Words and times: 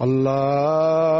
الله 0.00 1.19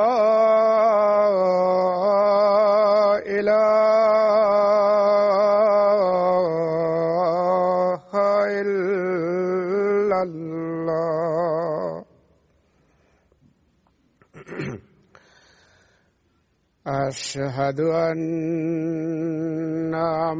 أشهد 17.11 17.79
أن 17.79 18.23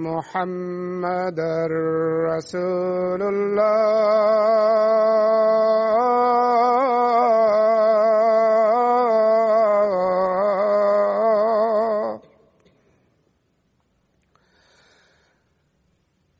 محمد 0.08 1.40
رسول 2.32 3.22
الله. 3.22 4.72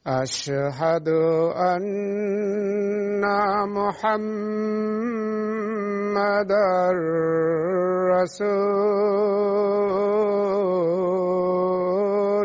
أشهد 0.08 1.08
أن 1.72 3.24
محمد 3.68 5.02
رسول 8.22 8.90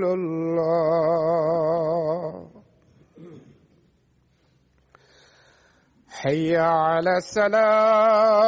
الله. 0.04 0.96
حي 6.10 6.56
على 6.56 7.16
السلام. 7.16 8.46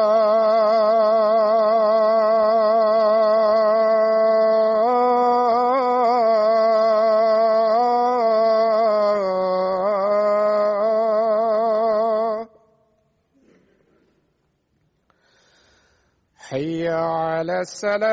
على 17.38 17.60
السلام. 17.60 18.08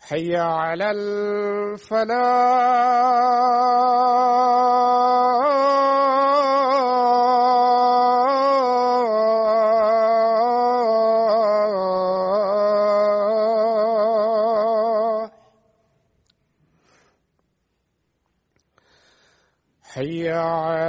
حي 0.00 0.36
على 0.36 0.90
الفلاح. 0.90 2.46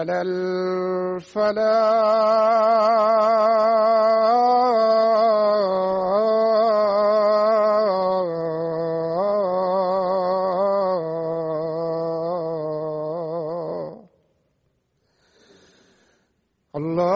على 0.06 0.22
الفلاح 13.02 13.96
الله 16.76 17.15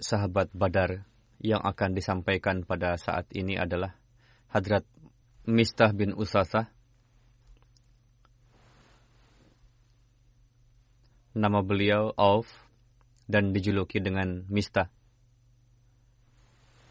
sahabat 0.00 0.48
Badar 0.56 1.04
yang 1.40 1.60
akan 1.60 1.96
disampaikan 1.96 2.64
pada 2.64 2.96
saat 2.96 3.28
ini 3.36 3.56
adalah 3.56 3.96
Hadrat 4.52 4.84
Mistah 5.48 5.92
bin 5.92 6.16
Usasah. 6.16 6.68
Nama 11.30 11.60
beliau 11.62 12.10
Auf 12.18 12.50
dan 13.30 13.54
dijuluki 13.54 14.02
dengan 14.02 14.44
Mistah. 14.50 14.90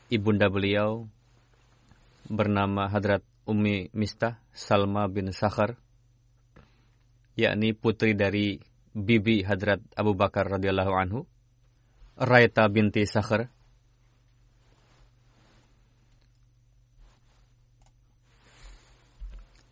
Ibunda 0.10 0.50
beliau 0.50 1.06
bernama 2.26 2.90
Hadrat 2.90 3.22
Ummi 3.46 3.94
Mistah 3.94 4.42
Salma 4.54 5.06
bin 5.12 5.30
Sakhar, 5.30 5.78
yakni 7.38 7.78
putri 7.78 8.18
dari 8.18 8.58
bibi 8.96 9.46
Hadrat 9.46 9.82
Abu 9.94 10.18
Bakar 10.18 10.50
radhiyallahu 10.50 10.94
anhu 10.98 11.30
Raita 12.20 12.68
binti 12.68 13.08
Sakhr. 13.08 13.48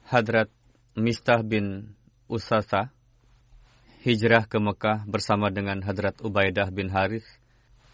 Hadrat 0.08 0.48
Mistah 0.96 1.44
bin 1.44 1.92
Usasa 2.32 2.96
hijrah 4.08 4.48
ke 4.48 4.64
Mekah 4.64 5.04
bersama 5.12 5.52
dengan 5.52 5.84
Hadrat 5.84 6.24
Ubaidah 6.24 6.72
bin 6.72 6.88
Harith 6.88 7.28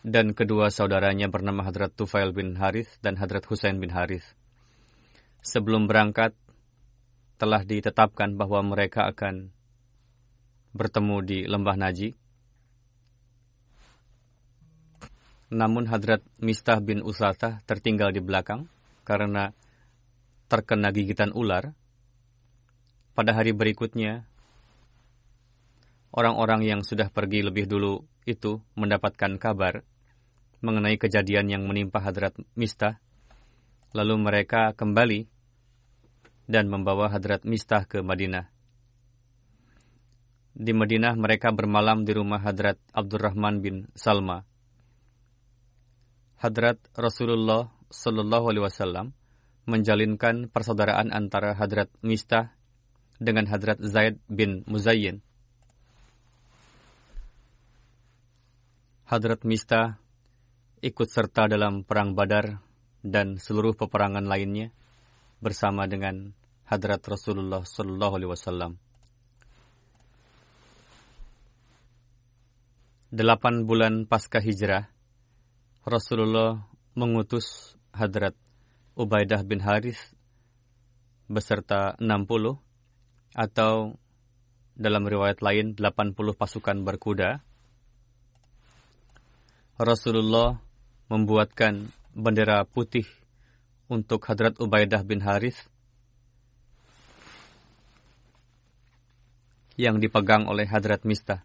dan 0.05 0.38
kedua 0.38 0.69
saudaranya 0.69 1.33
bernama 1.33 1.65
Hadrat 1.65 1.97
Tufail 1.97 2.29
bin 2.29 2.53
Harith 2.53 3.01
dan 3.01 3.17
Hadrat 3.17 3.49
Husain 3.49 3.81
bin 3.81 3.89
Harith. 3.89 4.38
Sebelum 5.41 5.89
berangkat, 5.89 6.38
telah 7.41 7.65
ditetapkan 7.65 8.38
bahwa 8.38 8.61
mereka 8.61 9.09
akan 9.09 9.49
bertemu 10.77 11.17
di 11.25 11.39
Lembah 11.49 11.73
Naji 11.73 12.21
Namun 15.53 15.85
Hadrat 15.85 16.25
Mistah 16.41 16.81
bin 16.81 17.05
Usasah 17.05 17.61
tertinggal 17.69 18.09
di 18.09 18.25
belakang 18.25 18.65
karena 19.05 19.53
terkena 20.50 20.89
gigitan 20.89 21.29
ular. 21.29 21.77
Pada 23.13 23.38
hari 23.38 23.53
berikutnya, 23.53 24.25
orang-orang 26.09 26.65
yang 26.65 26.81
sudah 26.81 27.13
pergi 27.13 27.45
lebih 27.45 27.69
dulu 27.69 28.01
itu 28.25 28.65
mendapatkan 28.73 29.38
kabar 29.38 29.85
mengenai 30.65 30.97
kejadian 30.97 31.53
yang 31.53 31.69
menimpa 31.69 32.01
Hadrat 32.01 32.33
Mistah. 32.57 32.97
Lalu 33.94 34.25
mereka 34.25 34.73
kembali 34.73 35.29
dan 36.49 36.65
membawa 36.65 37.13
Hadrat 37.13 37.45
Mistah 37.45 37.85
ke 37.85 38.01
Madinah. 38.01 38.49
Di 40.57 40.73
Madinah 40.73 41.13
mereka 41.13 41.53
bermalam 41.53 42.01
di 42.01 42.17
rumah 42.17 42.41
Hadrat 42.41 42.81
Abdurrahman 42.89 43.61
bin 43.61 43.85
Salma 43.94 44.49
Hadrat 46.44 46.75
Rasulullah 47.00 47.72
Shallallahu 47.88 48.51
Alaihi 48.51 48.68
Wasallam 48.68 49.16
menjalinkan 49.63 50.51
persaudaraan 50.51 51.16
antara 51.16 51.56
Hadrat 51.56 51.88
Mistah 52.04 52.51
dengan 53.16 53.48
Hadrat 53.48 53.80
Zaid 53.80 54.19
bin 54.28 54.68
Muzayyin. 54.68 55.24
Hadrat 59.07 59.48
Mistah 59.48 59.95
ikut 60.84 61.07
serta 61.07 61.48
dalam 61.48 61.88
perang 61.88 62.12
Badar 62.12 62.60
dan 63.00 63.40
seluruh 63.40 63.72
peperangan 63.80 64.28
lainnya 64.28 64.75
bersama 65.40 65.88
dengan 65.88 66.36
Hadrat 66.68 67.00
Rasulullah 67.07 67.63
Shallallahu 67.63 68.13
Alaihi 68.19 68.31
Wasallam. 68.36 68.72
Delapan 73.16 73.63
bulan 73.63 74.04
pasca 74.12 74.44
hijrah, 74.44 74.92
Rasulullah 75.83 76.63
mengutus 76.95 77.75
Hadrat 77.91 78.31
Ubaidah 78.95 79.44
bin 79.44 79.59
Haris 79.59 80.00
beserta 81.27 82.00
60 82.00 82.24
atau 83.35 84.00
dalam 84.80 85.03
riwayat 85.03 85.44
lain 85.44 85.75
80 85.75 86.15
pasukan 86.39 86.88
berkuda. 86.88 87.44
Rasulullah 89.75 90.63
membuatkan 91.12 91.91
bendera 92.15 92.63
putih 92.63 93.03
untuk 93.91 94.24
Hadrat 94.24 94.63
Ubaidah 94.63 95.03
bin 95.03 95.19
Haris 95.19 95.59
yang 99.75 100.00
dipegang 100.00 100.47
oleh 100.47 100.63
Hadrat 100.63 101.03
Mistah. 101.03 101.44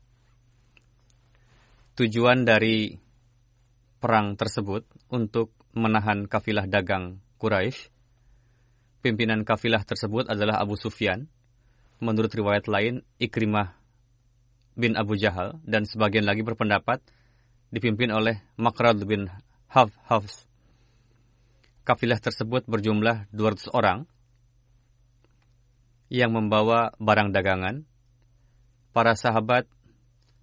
Tujuan 1.98 2.46
dari 2.46 3.07
perang 3.98 4.38
tersebut 4.38 4.86
untuk 5.10 5.50
menahan 5.74 6.30
kafilah 6.30 6.66
dagang 6.70 7.18
Quraisy. 7.38 7.90
Pimpinan 9.02 9.46
kafilah 9.46 9.82
tersebut 9.86 10.26
adalah 10.26 10.58
Abu 10.58 10.74
Sufyan. 10.74 11.30
Menurut 11.98 12.30
riwayat 12.30 12.70
lain, 12.70 13.02
Ikrimah 13.18 13.74
bin 14.78 14.94
Abu 14.94 15.18
Jahal 15.18 15.58
dan 15.66 15.82
sebagian 15.82 16.22
lagi 16.22 16.46
berpendapat 16.46 17.02
dipimpin 17.74 18.14
oleh 18.14 18.38
Makrad 18.54 19.02
bin 19.02 19.26
Haf 19.66 19.90
Hafs. 20.06 20.46
Kafilah 21.82 22.22
tersebut 22.22 22.62
berjumlah 22.70 23.26
200 23.34 23.74
orang 23.74 24.06
yang 26.08 26.32
membawa 26.32 26.94
barang 27.02 27.34
dagangan. 27.34 27.84
Para 28.94 29.14
sahabat 29.14 29.68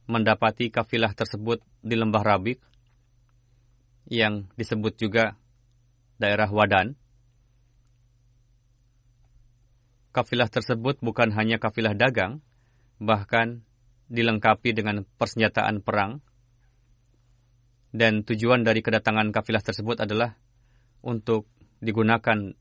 mendapati 0.05 0.69
kafilah 0.69 1.11
tersebut 1.17 1.59
di 1.81 1.97
lembah 1.97 2.21
Rabik 2.21 2.61
yang 4.05 4.49
disebut 4.57 4.97
juga 4.97 5.33
daerah 6.21 6.49
Wadan. 6.49 6.93
Kafilah 10.15 10.47
tersebut 10.47 11.03
bukan 11.03 11.35
hanya 11.35 11.59
kafilah 11.59 11.91
dagang, 11.91 12.39
bahkan 13.03 13.67
dilengkapi 14.07 14.71
dengan 14.71 15.03
persenjataan 15.19 15.83
perang. 15.83 16.23
Dan 17.95 18.23
tujuan 18.23 18.63
dari 18.63 18.79
kedatangan 18.79 19.31
kafilah 19.31 19.63
tersebut 19.63 20.03
adalah 20.03 20.35
untuk 21.03 21.47
digunakan 21.83 22.55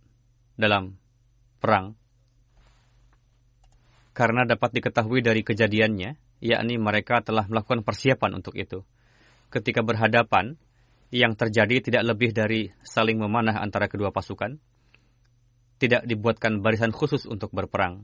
dalam 0.55 0.99
perang. 1.59 1.95
Karena 4.15 4.47
dapat 4.47 4.71
diketahui 4.79 5.27
dari 5.27 5.43
kejadiannya, 5.43 6.39
yakni 6.39 6.79
mereka 6.79 7.19
telah 7.23 7.47
melakukan 7.51 7.83
persiapan 7.83 8.39
untuk 8.39 8.55
itu. 8.55 8.87
Ketika 9.51 9.83
berhadapan, 9.83 10.55
yang 11.14 11.38
terjadi 11.38 11.78
tidak 11.78 12.02
lebih 12.02 12.35
dari 12.35 12.75
saling 12.83 13.23
memanah 13.23 13.62
antara 13.62 13.87
kedua 13.87 14.11
pasukan. 14.11 14.59
Tidak 15.78 16.02
dibuatkan 16.11 16.59
barisan 16.59 16.90
khusus 16.90 17.23
untuk 17.30 17.54
berperang. 17.54 18.02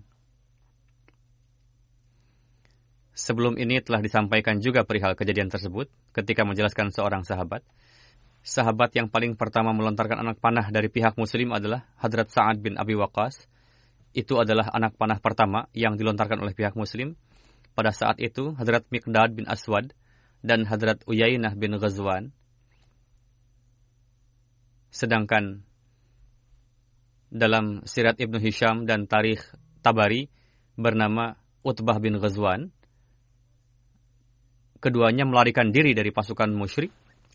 Sebelum 3.11 3.59
ini 3.59 3.83
telah 3.83 3.99
disampaikan 3.99 4.63
juga 4.63 4.87
perihal 4.87 5.19
kejadian 5.19 5.51
tersebut 5.51 5.91
ketika 6.15 6.47
menjelaskan 6.47 6.95
seorang 6.95 7.27
sahabat. 7.27 7.67
Sahabat 8.47 8.95
yang 8.95 9.11
paling 9.11 9.35
pertama 9.35 9.75
melontarkan 9.75 10.23
anak 10.23 10.39
panah 10.39 10.71
dari 10.71 10.87
pihak 10.87 11.19
muslim 11.19 11.51
adalah 11.51 11.91
Hadrat 11.99 12.31
Sa'ad 12.31 12.63
bin 12.63 12.79
Abi 12.79 12.95
Waqqas 12.95 13.51
itu 14.15 14.39
adalah 14.39 14.71
anak 14.71 14.95
panah 14.95 15.19
pertama 15.19 15.67
yang 15.75 15.99
dilontarkan 15.99 16.39
oleh 16.39 16.55
pihak 16.55 16.79
muslim. 16.79 17.19
Pada 17.75 17.91
saat 17.91 18.23
itu, 18.23 18.55
Hadrat 18.55 18.87
Miqdad 18.91 19.35
bin 19.35 19.47
Aswad 19.51 19.95
dan 20.41 20.67
Hadrat 20.67 21.03
Uyainah 21.11 21.59
bin 21.59 21.75
Ghazwan. 21.77 22.35
Sedangkan 24.91 25.63
dalam 27.31 27.87
Sirat 27.87 28.19
Ibnu 28.19 28.43
Hisham 28.43 28.85
dan 28.85 29.07
Tarikh 29.07 29.41
Tabari 29.81 30.27
bernama 30.75 31.39
Utbah 31.63 32.03
bin 32.03 32.19
Ghazwan. 32.19 32.75
Keduanya 34.81 35.29
melarikan 35.29 35.71
diri 35.71 35.95
dari 35.95 36.11
pasukan 36.11 36.51
musyrik 36.51 36.91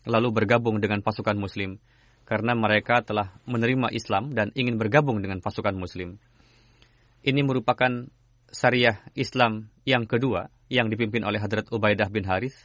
lalu 0.06 0.30
bergabung 0.30 0.78
dengan 0.78 1.00
pasukan 1.00 1.34
muslim 1.38 1.78
karena 2.26 2.58
mereka 2.58 3.06
telah 3.06 3.38
menerima 3.46 3.94
Islam 3.94 4.34
dan 4.34 4.50
ingin 4.58 4.76
bergabung 4.76 5.22
dengan 5.22 5.38
pasukan 5.38 5.78
muslim. 5.78 6.18
Ini 7.22 7.40
merupakan 7.46 8.10
syariah 8.50 8.98
Islam 9.14 9.70
yang 9.86 10.10
kedua 10.10 10.50
yang 10.66 10.90
dipimpin 10.90 11.22
oleh 11.22 11.38
Hadrat 11.38 11.70
Ubaidah 11.70 12.10
bin 12.10 12.26
Harith. 12.26 12.58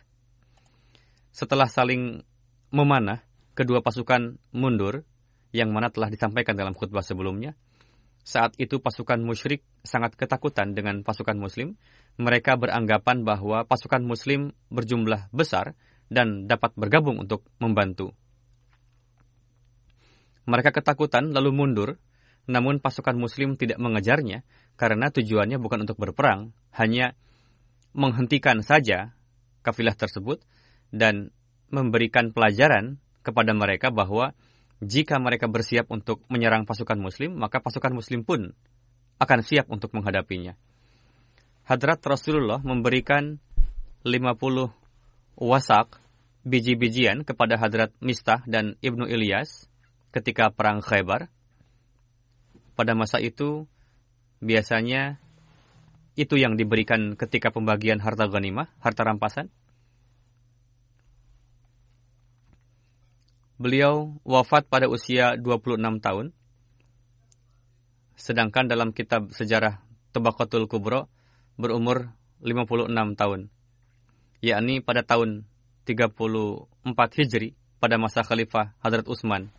Setelah 1.29 1.69
saling 1.69 2.25
memanah, 2.73 3.21
kedua 3.57 3.83
pasukan 3.83 4.39
mundur, 4.55 5.03
yang 5.51 5.71
mana 5.75 5.91
telah 5.91 6.07
disampaikan 6.07 6.55
dalam 6.55 6.71
khutbah 6.71 7.03
sebelumnya. 7.03 7.55
Saat 8.21 8.53
itu 8.61 8.77
pasukan 8.77 9.17
musyrik 9.19 9.65
sangat 9.81 10.13
ketakutan 10.13 10.77
dengan 10.77 11.01
pasukan 11.01 11.35
muslim. 11.35 11.75
Mereka 12.21 12.59
beranggapan 12.59 13.25
bahwa 13.25 13.65
pasukan 13.65 14.05
muslim 14.05 14.53
berjumlah 14.69 15.33
besar 15.33 15.73
dan 16.11 16.45
dapat 16.45 16.75
bergabung 16.77 17.17
untuk 17.17 17.47
membantu. 17.57 18.13
Mereka 20.45 20.75
ketakutan 20.75 21.33
lalu 21.33 21.49
mundur 21.55 21.89
namun 22.49 22.81
pasukan 22.81 23.13
muslim 23.13 23.53
tidak 23.53 23.77
mengejarnya 23.77 24.41
karena 24.73 25.13
tujuannya 25.13 25.61
bukan 25.61 25.85
untuk 25.85 26.01
berperang, 26.01 26.57
hanya 26.73 27.13
menghentikan 27.93 28.65
saja 28.65 29.13
kafilah 29.61 29.93
tersebut 29.93 30.41
dan 30.89 31.29
memberikan 31.69 32.33
pelajaran 32.33 32.97
kepada 33.21 33.53
mereka 33.53 33.93
bahwa 33.93 34.33
jika 34.81 35.21
mereka 35.21 35.45
bersiap 35.45 35.89
untuk 35.93 36.25
menyerang 36.27 36.65
pasukan 36.65 36.97
muslim, 36.97 37.37
maka 37.37 37.61
pasukan 37.61 37.93
muslim 37.93 38.25
pun 38.25 38.53
akan 39.21 39.39
siap 39.45 39.69
untuk 39.69 39.93
menghadapinya. 39.93 40.57
Hadrat 41.69 42.01
Rasulullah 42.01 42.57
memberikan 42.65 43.37
50 44.01 44.73
wasak 45.37 46.01
biji-bijian 46.41 47.21
kepada 47.21 47.61
Hadrat 47.61 47.93
Mistah 48.01 48.41
dan 48.49 48.73
Ibnu 48.81 49.05
Ilyas 49.05 49.69
ketika 50.09 50.49
perang 50.49 50.81
Khaybar 50.81 51.29
pada 52.73 52.97
masa 52.97 53.21
itu 53.21 53.69
biasanya 54.41 55.21
itu 56.17 56.35
yang 56.35 56.57
diberikan 56.59 57.15
ketika 57.15 57.53
pembagian 57.53 58.01
harta 58.03 58.27
ghanimah, 58.27 58.67
harta 58.83 59.05
rampasan. 59.05 59.47
Beliau 63.61 64.17
wafat 64.25 64.65
pada 64.65 64.89
usia 64.89 65.37
26 65.37 65.77
tahun. 66.01 66.33
Sedangkan 68.17 68.65
dalam 68.65 68.89
kitab 68.89 69.29
sejarah 69.29 69.85
Tabaqatul 70.09 70.65
Kubro 70.65 71.05
berumur 71.61 72.09
56 72.41 72.89
tahun. 73.13 73.53
Yakni 74.41 74.81
pada 74.81 75.05
tahun 75.05 75.45
34 75.85 76.65
Hijri 77.21 77.53
pada 77.77 78.01
masa 78.01 78.25
Khalifah 78.25 78.73
Hadrat 78.81 79.05
Utsman 79.05 79.53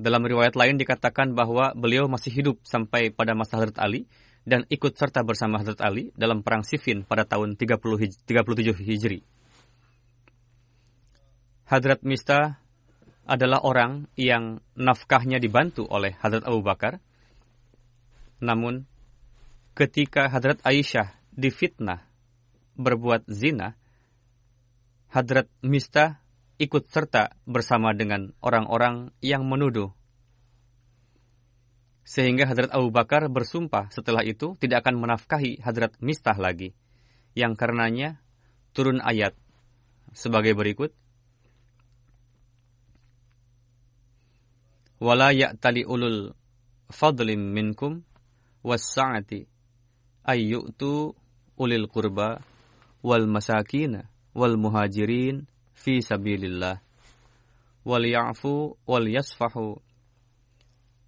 dalam 0.00 0.24
riwayat 0.24 0.56
lain 0.56 0.80
dikatakan 0.80 1.36
bahwa 1.36 1.76
beliau 1.76 2.08
masih 2.08 2.32
hidup 2.32 2.56
sampai 2.64 3.12
pada 3.12 3.36
masa 3.36 3.60
Hadrat 3.60 3.76
Ali 3.76 4.08
dan 4.48 4.64
ikut 4.72 4.96
serta 4.96 5.20
bersama 5.20 5.60
Hadrat 5.60 5.84
Ali 5.84 6.08
dalam 6.16 6.40
perang 6.40 6.64
Siffin 6.64 7.04
pada 7.04 7.28
tahun 7.28 7.60
30 7.60 7.76
hij 8.00 8.08
37 8.24 8.80
Hijri. 8.80 9.20
Hadrat 11.70 12.02
Mista 12.02 12.58
adalah 13.30 13.62
orang 13.62 14.10
yang 14.18 14.58
nafkahnya 14.74 15.38
dibantu 15.38 15.86
oleh 15.86 16.18
Hadrat 16.18 16.42
Abu 16.42 16.66
Bakar. 16.66 16.98
Namun, 18.42 18.90
ketika 19.78 20.26
Hadrat 20.26 20.58
Aisyah 20.66 21.14
difitnah 21.30 22.10
berbuat 22.74 23.30
zina, 23.30 23.78
Hadrat 25.14 25.46
Mista 25.62 26.18
ikut 26.58 26.90
serta 26.90 27.38
bersama 27.46 27.94
dengan 27.94 28.34
orang-orang 28.42 29.14
yang 29.22 29.46
menuduh. 29.46 29.94
Sehingga 32.02 32.50
Hadrat 32.50 32.74
Abu 32.74 32.90
Bakar 32.90 33.30
bersumpah 33.30 33.94
setelah 33.94 34.26
itu 34.26 34.58
tidak 34.58 34.82
akan 34.82 34.98
menafkahi 34.98 35.62
Hadrat 35.62 35.94
Mistah 36.02 36.34
lagi. 36.34 36.74
Yang 37.38 37.62
karenanya 37.62 38.18
turun 38.74 38.98
ayat 38.98 39.38
sebagai 40.10 40.58
berikut. 40.58 40.90
Wala 45.00 45.32
ya'tali 45.32 45.88
ulul 45.88 46.36
fadlim 46.92 47.56
minkum 47.56 48.04
was-sa'ati 48.60 49.48
ayyutu 50.28 51.16
ulil 51.56 51.88
qurba 51.88 52.44
wal 53.00 53.24
masakina 53.24 54.12
wal 54.36 54.60
muhajirin 54.60 55.48
fi 55.72 56.04
sabilillah. 56.04 56.84
Wal 57.88 58.04
ya'fu 58.04 58.76
wal 58.84 59.08
yasfahu. 59.08 59.80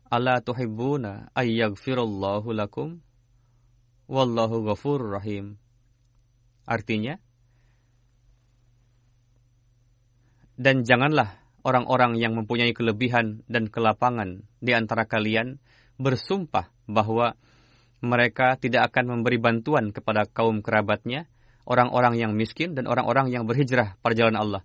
Ala 0.09 0.41
tuhibbuna 0.41 1.29
ay 1.37 1.61
yaghfirallahu 1.61 2.49
lakum? 2.57 3.05
Wallahu 4.09 4.65
ghafurur 4.73 5.21
rahim. 5.21 5.61
Artinya 6.65 7.21
dan 10.57 10.87
janganlah 10.87 11.42
orang-orang 11.63 12.19
yang 12.19 12.35
mempunyai 12.35 12.75
kelebihan 12.75 13.47
dan 13.47 13.71
kelapangan 13.71 14.47
di 14.59 14.75
antara 14.75 15.07
kalian 15.07 15.63
bersumpah 15.99 16.71
bahwa 16.91 17.39
mereka 18.03 18.59
tidak 18.59 18.91
akan 18.91 19.19
memberi 19.19 19.39
bantuan 19.39 19.95
kepada 19.95 20.27
kaum 20.27 20.59
kerabatnya 20.59 21.31
orang-orang 21.63 22.19
yang 22.19 22.35
miskin 22.35 22.75
dan 22.75 22.91
orang-orang 22.91 23.31
yang 23.31 23.47
berhijrah 23.47 23.95
pada 24.03 24.15
jalan 24.19 24.35
Allah. 24.35 24.63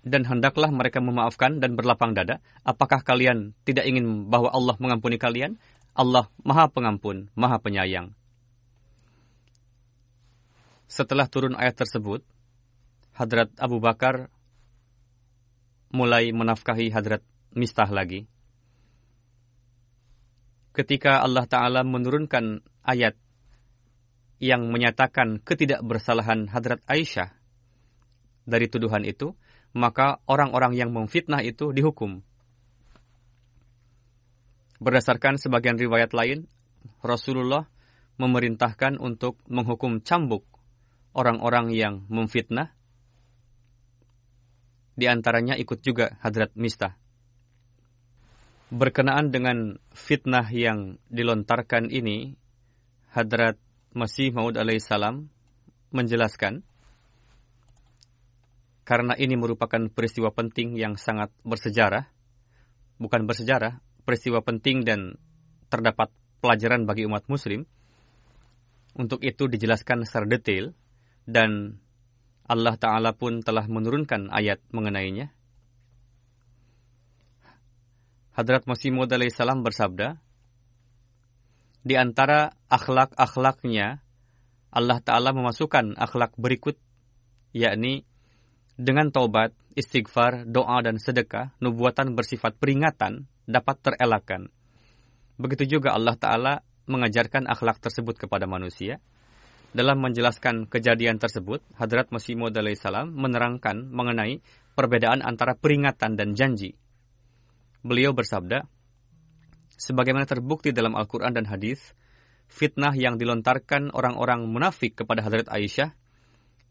Dan 0.00 0.24
hendaklah 0.24 0.72
mereka 0.72 0.98
memaafkan 0.98 1.60
dan 1.60 1.76
berlapang 1.76 2.16
dada. 2.16 2.40
Apakah 2.64 3.04
kalian 3.04 3.52
tidak 3.68 3.84
ingin 3.84 4.32
bahwa 4.32 4.48
Allah 4.50 4.74
mengampuni 4.80 5.20
kalian? 5.20 5.60
Allah 5.92 6.32
maha 6.40 6.72
pengampun, 6.72 7.28
maha 7.36 7.60
penyayang. 7.60 8.16
Setelah 10.90 11.28
turun 11.30 11.54
ayat 11.54 11.78
tersebut, 11.78 12.24
Hadrat 13.14 13.52
Abu 13.60 13.78
Bakar 13.78 14.32
mulai 15.90 16.30
menafkahi 16.30 16.90
Hadrat 16.94 17.22
Mistah 17.54 17.90
lagi. 17.90 18.30
Ketika 20.70 21.18
Allah 21.20 21.50
Ta'ala 21.50 21.82
menurunkan 21.82 22.62
ayat 22.86 23.18
yang 24.38 24.70
menyatakan 24.70 25.42
ketidakbersalahan 25.42 26.48
Hadrat 26.48 26.80
Aisyah 26.86 27.34
dari 28.46 28.70
tuduhan 28.70 29.02
itu, 29.04 29.34
maka 29.76 30.22
orang-orang 30.26 30.78
yang 30.78 30.90
memfitnah 30.90 31.42
itu 31.44 31.74
dihukum. 31.74 32.22
Berdasarkan 34.80 35.36
sebagian 35.36 35.76
riwayat 35.76 36.16
lain, 36.16 36.48
Rasulullah 37.04 37.68
memerintahkan 38.16 38.96
untuk 38.96 39.36
menghukum 39.44 40.00
cambuk 40.00 40.48
orang-orang 41.12 41.72
yang 41.76 42.08
memfitnah. 42.08 42.72
Di 44.94 45.06
antaranya 45.08 45.56
ikut 45.56 45.80
juga 45.80 46.18
Hadrat 46.20 46.52
Mistah. 46.58 46.96
Berkenaan 48.70 49.34
dengan 49.34 49.82
fitnah 49.90 50.46
yang 50.54 51.00
dilontarkan 51.10 51.90
ini, 51.90 52.38
Hadrat 53.10 53.58
masih 53.90 54.30
Maud 54.30 54.54
alaihissalam 54.54 55.26
menjelaskan 55.90 56.62
karena 58.90 59.14
ini 59.14 59.38
merupakan 59.38 59.86
peristiwa 59.86 60.34
penting 60.34 60.74
yang 60.74 60.98
sangat 60.98 61.30
bersejarah, 61.46 62.10
bukan 62.98 63.22
bersejarah, 63.22 63.78
peristiwa 64.02 64.42
penting 64.42 64.82
dan 64.82 65.14
terdapat 65.70 66.10
pelajaran 66.42 66.90
bagi 66.90 67.06
umat 67.06 67.22
muslim. 67.30 67.70
Untuk 68.98 69.22
itu 69.22 69.46
dijelaskan 69.46 70.02
secara 70.02 70.26
detail 70.26 70.74
dan 71.22 71.78
Allah 72.50 72.74
Ta'ala 72.74 73.14
pun 73.14 73.46
telah 73.46 73.70
menurunkan 73.70 74.26
ayat 74.34 74.58
mengenainya. 74.74 75.30
Hadrat 78.34 78.66
Masih 78.66 78.90
Maud 78.90 79.06
alaihissalam 79.06 79.62
bersabda, 79.62 80.18
di 81.86 81.94
antara 81.94 82.50
akhlak-akhlaknya, 82.66 84.02
Allah 84.74 84.98
Ta'ala 84.98 85.30
memasukkan 85.30 85.94
akhlak 85.94 86.34
berikut, 86.34 86.74
yakni 87.54 88.02
dengan 88.74 89.14
taubat, 89.14 89.54
istighfar, 89.78 90.44
doa, 90.44 90.82
dan 90.82 90.98
sedekah, 90.98 91.54
nubuatan 91.62 92.18
bersifat 92.18 92.58
peringatan 92.58 93.30
dapat 93.46 93.76
terelakkan. 93.80 94.50
Begitu 95.40 95.78
juga 95.78 95.96
Allah 95.96 96.18
Ta'ala 96.18 96.54
mengajarkan 96.84 97.48
akhlak 97.48 97.78
tersebut 97.78 98.18
kepada 98.18 98.44
manusia. 98.44 98.98
Dalam 99.70 100.02
menjelaskan 100.02 100.66
kejadian 100.66 101.22
tersebut, 101.22 101.62
Hadrat 101.78 102.10
Masih 102.10 102.34
Maud 102.34 102.58
salam 102.74 103.14
menerangkan 103.14 103.86
mengenai 103.86 104.42
perbedaan 104.74 105.22
antara 105.22 105.54
peringatan 105.54 106.18
dan 106.18 106.34
janji. 106.34 106.74
Beliau 107.86 108.10
bersabda, 108.10 108.66
sebagaimana 109.78 110.26
terbukti 110.26 110.74
dalam 110.74 110.98
Al-Quran 110.98 111.38
dan 111.38 111.46
hadis, 111.46 111.94
fitnah 112.50 112.98
yang 112.98 113.14
dilontarkan 113.14 113.94
orang-orang 113.94 114.42
munafik 114.50 114.98
kepada 114.98 115.22
Hadrat 115.22 115.46
Aisyah 115.46 115.94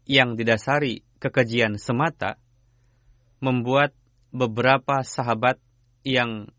yang 0.04 0.36
didasari 0.36 1.00
kekejian 1.24 1.80
semata 1.80 2.36
membuat 3.40 3.96
beberapa 4.28 5.00
sahabat 5.00 5.56
yang 6.04 6.52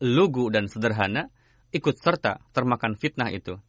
lugu 0.00 0.48
dan 0.48 0.72
sederhana 0.72 1.28
ikut 1.68 2.00
serta 2.00 2.40
termakan 2.56 2.96
fitnah 2.96 3.28
itu. 3.28 3.60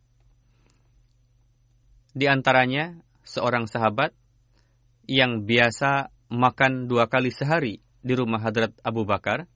Di 2.20 2.28
antaranya 2.28 3.00
seorang 3.24 3.72
sahabat 3.72 4.12
yang 5.08 5.48
biasa 5.48 6.12
makan 6.28 6.92
dua 6.92 7.08
kali 7.08 7.32
sehari 7.32 7.80
di 8.04 8.12
rumah 8.12 8.44
Hadrat 8.44 8.76
Abu 8.84 9.08
Bakar. 9.08 9.48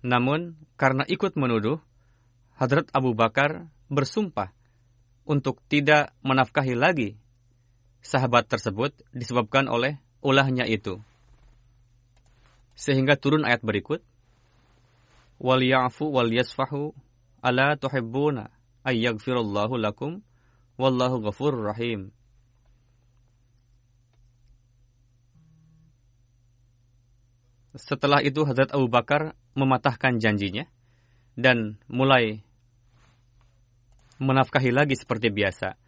Namun 0.00 0.56
karena 0.80 1.04
ikut 1.04 1.36
menuduh, 1.36 1.76
Hadrat 2.56 2.88
Abu 2.96 3.12
Bakar 3.12 3.68
bersumpah 3.92 4.56
untuk 5.28 5.60
tidak 5.68 6.16
menafkahi 6.24 6.72
lagi 6.72 7.20
sahabat 8.00 8.48
tersebut 8.48 8.96
disebabkan 9.12 9.68
oleh 9.68 10.00
ulahnya 10.24 10.64
itu. 10.64 10.96
Sehingga 12.72 13.20
turun 13.20 13.44
ayat 13.44 13.60
berikut, 13.60 14.00
wal 15.36 15.60
ya'fu 15.60 16.08
wal 16.08 16.32
yasfahu 16.32 16.96
ala 17.44 17.76
tuhibbuna 17.76 18.48
ayyagfirullahu 18.90 19.78
lakum 19.78 20.20
wallahu 20.74 21.22
ghafurur 21.22 21.70
rahim. 21.70 22.10
Setelah 27.78 28.18
itu 28.26 28.42
Hazrat 28.42 28.74
Abu 28.74 28.90
Bakar 28.90 29.38
mematahkan 29.54 30.18
janjinya 30.18 30.66
dan 31.38 31.78
mulai 31.86 32.42
menafkahi 34.18 34.74
lagi 34.74 34.98
seperti 34.98 35.30
biasa. 35.30 35.78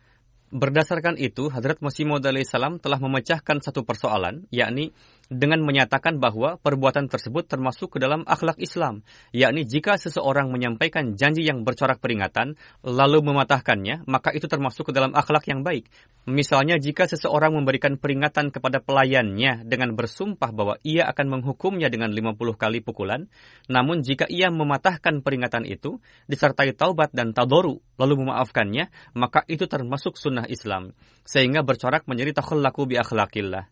Berdasarkan 0.52 1.16
itu, 1.16 1.49
Hadrat 1.49 1.80
Masih 1.80 2.04
Maud 2.04 2.28
salam 2.44 2.76
telah 2.76 3.00
memecahkan 3.00 3.64
satu 3.64 3.88
persoalan, 3.88 4.44
yakni 4.52 4.92
dengan 5.32 5.64
menyatakan 5.64 6.20
bahwa 6.20 6.60
perbuatan 6.60 7.08
tersebut 7.08 7.48
termasuk 7.48 7.96
ke 7.96 7.98
dalam 7.98 8.22
akhlak 8.28 8.60
Islam, 8.60 9.00
yakni 9.32 9.64
jika 9.64 9.96
seseorang 9.96 10.52
menyampaikan 10.52 11.16
janji 11.16 11.48
yang 11.48 11.64
bercorak 11.64 11.98
peringatan, 11.98 12.60
lalu 12.84 13.24
mematahkannya, 13.24 14.04
maka 14.04 14.30
itu 14.36 14.44
termasuk 14.44 14.88
ke 14.88 14.92
dalam 14.92 15.16
akhlak 15.16 15.48
yang 15.48 15.64
baik. 15.64 15.88
Misalnya 16.28 16.76
jika 16.76 17.08
seseorang 17.08 17.56
memberikan 17.56 17.96
peringatan 17.96 18.52
kepada 18.52 18.78
pelayannya 18.78 19.64
dengan 19.64 19.96
bersumpah 19.96 20.52
bahwa 20.52 20.76
ia 20.84 21.08
akan 21.08 21.40
menghukumnya 21.40 21.88
dengan 21.88 22.12
50 22.12 22.36
kali 22.54 22.84
pukulan, 22.84 23.26
namun 23.66 24.04
jika 24.04 24.28
ia 24.28 24.52
mematahkan 24.52 25.24
peringatan 25.24 25.64
itu, 25.64 25.98
disertai 26.28 26.76
taubat 26.76 27.10
dan 27.10 27.32
tadoru, 27.32 27.80
lalu 27.96 28.22
memaafkannya, 28.22 28.92
maka 29.16 29.42
itu 29.48 29.64
termasuk 29.64 30.14
sunnah 30.20 30.46
Islam. 30.46 30.94
Sehingga 31.24 31.64
bercorak 31.64 32.04
menjadi 32.04 32.38
takhallaku 32.38 32.92
bi 32.92 33.00
akhlakillah. 33.00 33.66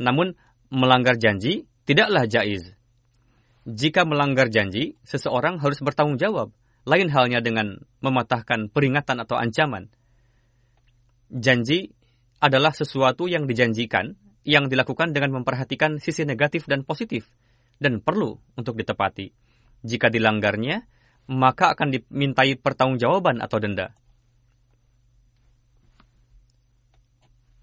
Namun 0.00 0.34
melanggar 0.72 1.20
janji 1.20 1.68
tidaklah 1.84 2.24
jaiz. 2.24 2.72
Jika 3.68 4.08
melanggar 4.08 4.48
janji, 4.48 4.96
seseorang 5.04 5.60
harus 5.60 5.78
bertanggung 5.84 6.16
jawab. 6.16 6.50
Lain 6.82 7.12
halnya 7.14 7.38
dengan 7.38 7.78
mematahkan 8.02 8.72
peringatan 8.72 9.22
atau 9.22 9.38
ancaman. 9.38 9.86
Janji 11.30 11.94
adalah 12.42 12.74
sesuatu 12.74 13.30
yang 13.30 13.46
dijanjikan, 13.46 14.18
yang 14.42 14.66
dilakukan 14.66 15.14
dengan 15.14 15.38
memperhatikan 15.38 16.02
sisi 16.02 16.26
negatif 16.26 16.66
dan 16.66 16.82
positif, 16.82 17.30
dan 17.78 18.02
perlu 18.02 18.34
untuk 18.58 18.74
ditepati. 18.74 19.30
Jika 19.86 20.10
dilanggarnya, 20.10 20.82
maka 21.30 21.70
akan 21.70 21.94
dimintai 21.94 22.58
pertanggungjawaban 22.58 23.38
atau 23.38 23.62
denda. 23.62 23.94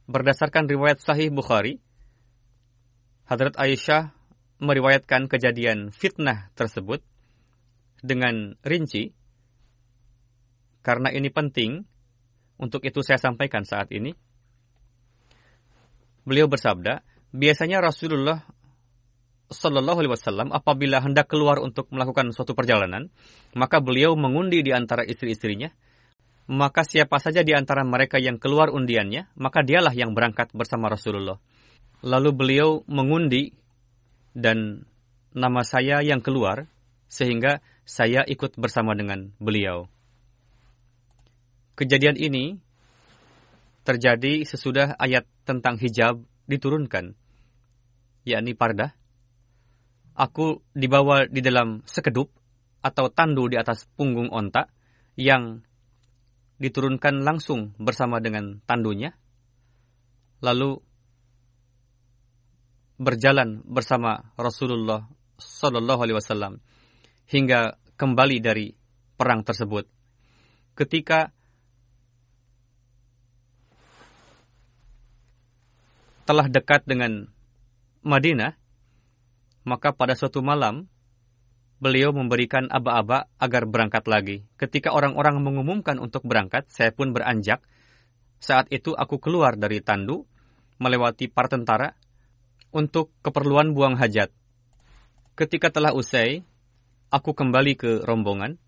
Berdasarkan 0.08 0.72
riwayat 0.72 1.04
Sahih 1.04 1.28
Bukhari, 1.28 1.84
Hadrat 3.30 3.62
Aisyah 3.62 4.10
meriwayatkan 4.58 5.30
kejadian 5.30 5.94
fitnah 5.94 6.50
tersebut 6.58 7.06
dengan 8.02 8.58
rinci 8.66 9.14
karena 10.82 11.14
ini 11.14 11.30
penting 11.30 11.86
untuk 12.58 12.82
itu 12.82 13.06
saya 13.06 13.22
sampaikan 13.22 13.70
saat 13.70 13.94
ini. 13.94 14.18
Beliau 16.26 16.50
bersabda, 16.50 17.06
biasanya 17.30 17.86
Rasulullah 17.86 18.42
Shallallahu 19.54 20.02
Alaihi 20.02 20.14
Wasallam 20.18 20.50
apabila 20.50 20.98
hendak 20.98 21.30
keluar 21.30 21.62
untuk 21.62 21.86
melakukan 21.94 22.34
suatu 22.34 22.58
perjalanan, 22.58 23.14
maka 23.54 23.78
beliau 23.78 24.18
mengundi 24.18 24.66
di 24.66 24.74
antara 24.74 25.06
istri-istrinya. 25.06 25.70
Maka 26.50 26.82
siapa 26.82 27.22
saja 27.22 27.46
di 27.46 27.54
antara 27.54 27.86
mereka 27.86 28.18
yang 28.18 28.42
keluar 28.42 28.74
undiannya, 28.74 29.30
maka 29.38 29.62
dialah 29.62 29.94
yang 29.94 30.18
berangkat 30.18 30.50
bersama 30.50 30.90
Rasulullah. 30.90 31.38
Lalu 32.00 32.30
beliau 32.32 32.70
mengundi 32.88 33.52
dan 34.32 34.88
nama 35.36 35.68
saya 35.68 36.00
yang 36.00 36.24
keluar 36.24 36.72
sehingga 37.12 37.60
saya 37.84 38.24
ikut 38.24 38.56
bersama 38.56 38.96
dengan 38.96 39.34
beliau. 39.42 39.90
Kejadian 41.76 42.16
ini 42.16 42.60
terjadi 43.84 44.46
sesudah 44.46 44.96
ayat 45.02 45.26
tentang 45.44 45.82
hijab 45.82 46.22
diturunkan, 46.46 47.18
yakni 48.28 48.54
pardah. 48.54 48.94
Aku 50.20 50.62
dibawa 50.76 51.26
di 51.26 51.40
dalam 51.40 51.82
sekedup 51.88 52.28
atau 52.84 53.08
tandu 53.12 53.48
di 53.48 53.56
atas 53.56 53.88
punggung 53.96 54.28
onta 54.32 54.68
yang 55.16 55.64
diturunkan 56.60 57.24
langsung 57.24 57.72
bersama 57.80 58.20
dengan 58.20 58.60
tandunya. 58.68 59.16
Lalu 60.44 60.80
berjalan 63.00 63.64
bersama 63.64 64.36
Rasulullah 64.36 65.08
Sallallahu 65.40 66.04
Alaihi 66.04 66.18
Wasallam 66.20 66.60
hingga 67.32 67.80
kembali 67.96 68.38
dari 68.44 68.76
perang 69.16 69.48
tersebut. 69.48 69.88
Ketika 70.76 71.32
telah 76.28 76.46
dekat 76.52 76.84
dengan 76.84 77.26
Madinah, 78.04 78.54
maka 79.64 79.96
pada 79.96 80.14
suatu 80.14 80.44
malam 80.44 80.88
beliau 81.80 82.12
memberikan 82.12 82.68
aba-aba 82.68 83.32
agar 83.40 83.64
berangkat 83.64 84.04
lagi. 84.12 84.38
Ketika 84.60 84.92
orang-orang 84.92 85.40
mengumumkan 85.40 85.96
untuk 86.04 86.28
berangkat, 86.28 86.68
saya 86.68 86.92
pun 86.92 87.16
beranjak. 87.16 87.64
Saat 88.40 88.72
itu 88.72 88.92
aku 88.96 89.20
keluar 89.20 89.56
dari 89.56 89.80
tandu, 89.80 90.28
melewati 90.80 91.32
para 91.32 91.48
tentara, 91.48 91.96
untuk 92.70 93.14
keperluan 93.26 93.74
buang 93.74 93.98
hajat. 93.98 94.30
Ketika 95.34 95.72
telah 95.72 95.96
usai, 95.96 96.44
aku 97.10 97.34
kembali 97.34 97.74
ke 97.80 97.92
rombongan 98.06 98.60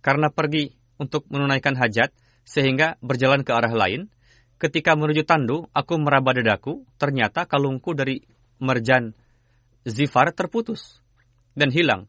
karena 0.00 0.30
pergi 0.30 0.72
untuk 0.96 1.28
menunaikan 1.28 1.76
hajat 1.76 2.14
sehingga 2.46 2.96
berjalan 3.02 3.42
ke 3.42 3.52
arah 3.52 3.74
lain. 3.74 4.08
Ketika 4.56 4.96
menuju 4.96 5.28
tandu, 5.28 5.68
aku 5.76 6.00
meraba 6.00 6.32
dadaku, 6.32 6.88
ternyata 6.96 7.44
kalungku 7.44 7.92
dari 7.92 8.24
merjan 8.56 9.12
zifar 9.84 10.32
terputus 10.32 11.04
dan 11.52 11.68
hilang. 11.68 12.08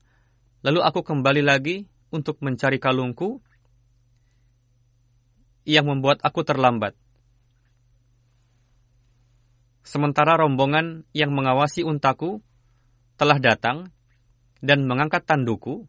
Lalu 0.63 0.79
aku 0.79 1.03
kembali 1.03 1.43
lagi 1.43 1.83
untuk 2.07 2.39
mencari 2.39 2.79
kalungku 2.79 3.43
yang 5.67 5.91
membuat 5.91 6.23
aku 6.23 6.47
terlambat. 6.47 6.95
Sementara 9.87 10.35
rombongan 10.35 11.07
yang 11.15 11.31
mengawasi 11.31 11.87
untaku 11.87 12.43
telah 13.15 13.39
datang 13.39 13.87
dan 14.59 14.83
mengangkat 14.83 15.23
tanduku, 15.23 15.87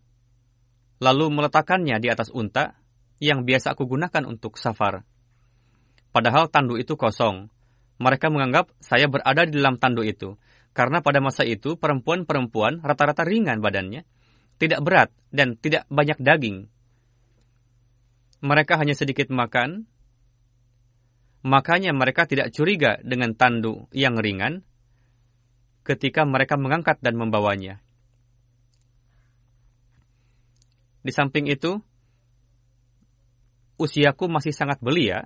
lalu 1.03 1.27
meletakkannya 1.35 1.99
di 1.99 2.07
atas 2.07 2.31
unta 2.31 2.79
yang 3.19 3.43
biasa 3.43 3.75
aku 3.75 3.91
gunakan 3.91 4.23
untuk 4.23 4.55
safar. 4.55 5.03
Padahal 6.15 6.47
tandu 6.47 6.79
itu 6.79 6.95
kosong. 6.95 7.51
Mereka 7.99 8.31
menganggap 8.31 8.71
saya 8.79 9.11
berada 9.11 9.43
di 9.43 9.59
dalam 9.59 9.83
tandu 9.83 10.07
itu, 10.07 10.39
karena 10.71 11.03
pada 11.03 11.19
masa 11.19 11.43
itu 11.43 11.75
perempuan-perempuan 11.75 12.79
rata-rata 12.79 13.27
ringan 13.27 13.59
badannya, 13.59 14.07
tidak 14.63 14.79
berat 14.87 15.11
dan 15.35 15.59
tidak 15.59 15.91
banyak 15.91 16.15
daging. 16.23 16.71
Mereka 18.47 18.79
hanya 18.79 18.95
sedikit 18.95 19.27
makan 19.35 19.91
Makanya 21.49 21.97
mereka 21.97 22.29
tidak 22.29 22.53
curiga 22.53 23.01
dengan 23.01 23.33
tandu 23.33 23.89
yang 23.97 24.21
ringan 24.21 24.69
ketika 25.81 26.29
mereka 26.29 26.61
mengangkat 26.61 27.01
dan 27.01 27.17
membawanya. 27.17 27.81
Di 31.01 31.09
samping 31.09 31.49
itu, 31.49 31.81
usiaku 33.81 34.29
masih 34.29 34.53
sangat 34.53 34.77
belia. 34.85 35.25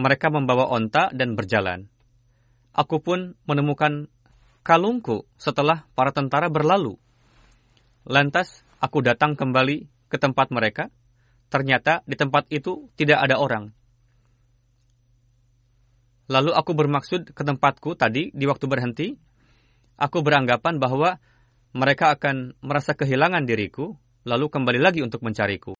Mereka 0.00 0.32
membawa 0.32 0.72
onta 0.72 1.12
dan 1.12 1.36
berjalan. 1.36 1.92
Aku 2.72 3.04
pun 3.04 3.36
menemukan 3.44 4.08
kalungku 4.64 5.28
setelah 5.36 5.84
para 5.92 6.16
tentara 6.16 6.48
berlalu. 6.48 6.96
Lantas, 8.08 8.64
aku 8.80 9.04
datang 9.04 9.36
kembali 9.36 10.08
ke 10.08 10.16
tempat 10.16 10.48
mereka. 10.48 10.88
Ternyata 11.52 12.00
di 12.08 12.16
tempat 12.16 12.48
itu 12.48 12.88
tidak 12.96 13.20
ada 13.20 13.36
orang. 13.36 13.76
Lalu 16.26 16.50
aku 16.50 16.74
bermaksud 16.74 17.30
ke 17.30 17.42
tempatku 17.46 17.94
tadi 17.94 18.34
di 18.34 18.44
waktu 18.50 18.66
berhenti. 18.66 19.08
Aku 19.96 20.20
beranggapan 20.20 20.76
bahwa 20.82 21.22
mereka 21.72 22.12
akan 22.12 22.58
merasa 22.60 22.92
kehilangan 22.98 23.46
diriku, 23.46 23.96
lalu 24.26 24.50
kembali 24.50 24.80
lagi 24.82 25.00
untuk 25.00 25.22
mencariku. 25.22 25.76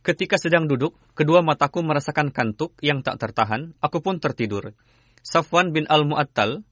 Ketika 0.00 0.40
sedang 0.40 0.64
duduk, 0.70 0.96
kedua 1.12 1.44
mataku 1.44 1.84
merasakan 1.84 2.32
kantuk 2.32 2.78
yang 2.80 3.04
tak 3.04 3.20
tertahan, 3.20 3.76
aku 3.82 4.00
pun 4.00 4.16
tertidur. 4.22 4.72
Safwan 5.20 5.74
bin 5.74 5.84
Al-Mu'attal 5.84 6.64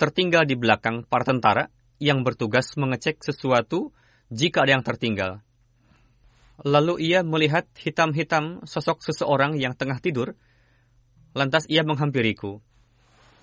tertinggal 0.00 0.48
di 0.48 0.56
belakang 0.56 1.04
para 1.04 1.28
tentara 1.28 1.68
yang 2.00 2.24
bertugas 2.24 2.72
mengecek 2.80 3.20
sesuatu 3.20 3.92
jika 4.32 4.64
ada 4.64 4.80
yang 4.80 4.84
tertinggal. 4.86 5.44
Lalu 6.64 7.12
ia 7.12 7.20
melihat 7.20 7.68
hitam-hitam 7.76 8.64
sosok 8.64 9.04
seseorang 9.04 9.60
yang 9.60 9.76
tengah 9.76 10.00
tidur, 10.00 10.32
lantas 11.34 11.66
ia 11.70 11.86
menghampiriku. 11.86 12.58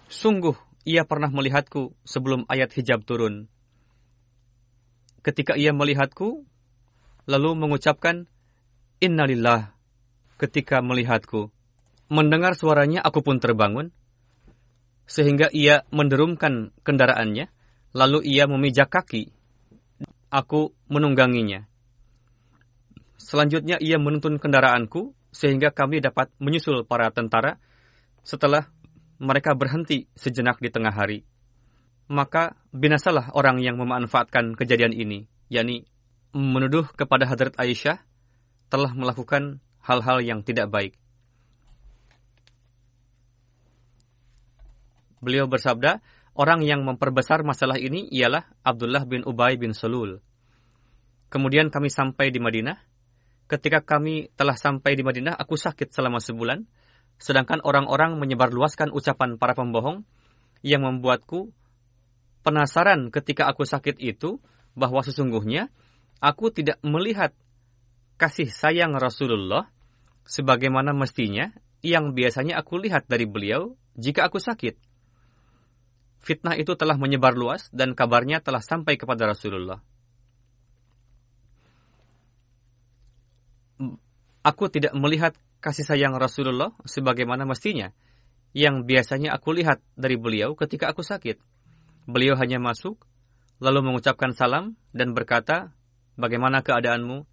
Sungguh, 0.08 0.56
ia 0.88 1.04
pernah 1.04 1.28
melihatku 1.28 1.92
sebelum 2.08 2.48
ayat 2.48 2.72
hijab 2.76 3.04
turun. 3.04 3.52
Ketika 5.20 5.60
ia 5.60 5.76
melihatku, 5.76 6.48
lalu 7.28 7.50
mengucapkan, 7.60 8.32
Innalillah, 8.98 9.78
ketika 10.42 10.82
melihatku. 10.82 11.54
Mendengar 12.08 12.56
suaranya, 12.56 13.04
aku 13.04 13.20
pun 13.20 13.38
terbangun, 13.38 13.92
sehingga 15.06 15.52
ia 15.52 15.84
menderumkan 15.92 16.72
kendaraannya, 16.82 17.52
lalu 17.92 18.24
ia 18.24 18.48
memijak 18.48 18.90
kaki. 18.90 19.30
Aku 20.32 20.72
menungganginya. 20.88 21.68
Selanjutnya 23.20 23.76
ia 23.78 24.00
menuntun 24.00 24.40
kendaraanku, 24.40 25.12
sehingga 25.36 25.76
kami 25.76 26.00
dapat 26.00 26.32
menyusul 26.40 26.88
para 26.88 27.12
tentara 27.12 27.60
setelah 28.28 28.68
mereka 29.24 29.56
berhenti 29.56 30.12
sejenak 30.20 30.60
di 30.60 30.68
tengah 30.68 30.92
hari 30.92 31.24
maka 32.08 32.56
binasalah 32.72 33.36
orang 33.36 33.60
yang 33.60 33.76
memanfaatkan 33.76 34.56
kejadian 34.56 34.96
ini, 34.96 35.28
yakni 35.52 35.84
menuduh 36.32 36.88
kepada 36.96 37.28
Hadrat 37.28 37.56
Aisyah 37.60 38.00
telah 38.72 38.92
melakukan 38.96 39.60
hal-hal 39.84 40.24
yang 40.24 40.40
tidak 40.44 40.72
baik. 40.72 40.96
Beliau 45.20 45.52
bersabda, 45.52 46.00
orang 46.36 46.64
yang 46.64 46.88
memperbesar 46.88 47.44
masalah 47.44 47.76
ini 47.76 48.08
ialah 48.12 48.48
Abdullah 48.64 49.04
bin 49.04 49.28
Ubay 49.28 49.60
bin 49.60 49.76
Salul. 49.76 50.24
Kemudian 51.28 51.68
kami 51.68 51.92
sampai 51.92 52.32
di 52.32 52.40
Madinah. 52.40 52.80
Ketika 53.48 53.84
kami 53.84 54.32
telah 54.36 54.56
sampai 54.56 54.96
di 54.96 55.04
Madinah, 55.04 55.36
aku 55.36 55.56
sakit 55.56 55.92
selama 55.92 56.20
sebulan, 56.20 56.68
sedangkan 57.18 57.62
orang-orang 57.66 58.18
menyebarluaskan 58.22 58.94
ucapan 58.94 59.42
para 59.42 59.58
pembohong 59.58 60.06
yang 60.62 60.86
membuatku 60.86 61.54
penasaran 62.46 63.10
ketika 63.10 63.50
aku 63.50 63.66
sakit 63.66 63.98
itu 64.00 64.40
bahwa 64.78 65.02
sesungguhnya 65.02 65.74
aku 66.22 66.54
tidak 66.54 66.78
melihat 66.86 67.34
kasih 68.18 68.50
sayang 68.50 68.94
Rasulullah 68.98 69.70
sebagaimana 70.26 70.94
mestinya 70.94 71.54
yang 71.86 72.14
biasanya 72.14 72.58
aku 72.58 72.82
lihat 72.82 73.06
dari 73.06 73.30
beliau 73.30 73.78
jika 73.98 74.26
aku 74.30 74.42
sakit. 74.42 74.78
Fitnah 76.22 76.58
itu 76.60 76.76
telah 76.76 77.00
menyebar 77.00 77.38
luas 77.38 77.72
dan 77.72 77.94
kabarnya 77.94 78.44
telah 78.44 78.60
sampai 78.60 79.00
kepada 79.00 79.30
Rasulullah. 79.30 79.80
Aku 84.48 84.72
tidak 84.72 84.96
melihat 84.96 85.36
kasih 85.60 85.84
sayang 85.84 86.16
Rasulullah 86.16 86.72
sebagaimana 86.88 87.44
mestinya 87.44 87.92
yang 88.56 88.88
biasanya 88.88 89.36
aku 89.36 89.52
lihat 89.52 89.84
dari 90.00 90.16
beliau 90.16 90.56
ketika 90.56 90.88
aku 90.88 91.04
sakit. 91.04 91.36
Beliau 92.08 92.40
hanya 92.40 92.56
masuk, 92.56 92.96
lalu 93.60 93.92
mengucapkan 93.92 94.32
salam 94.32 94.80
dan 94.96 95.12
berkata, 95.12 95.76
Bagaimana 96.18 96.66
keadaanmu? 96.66 97.30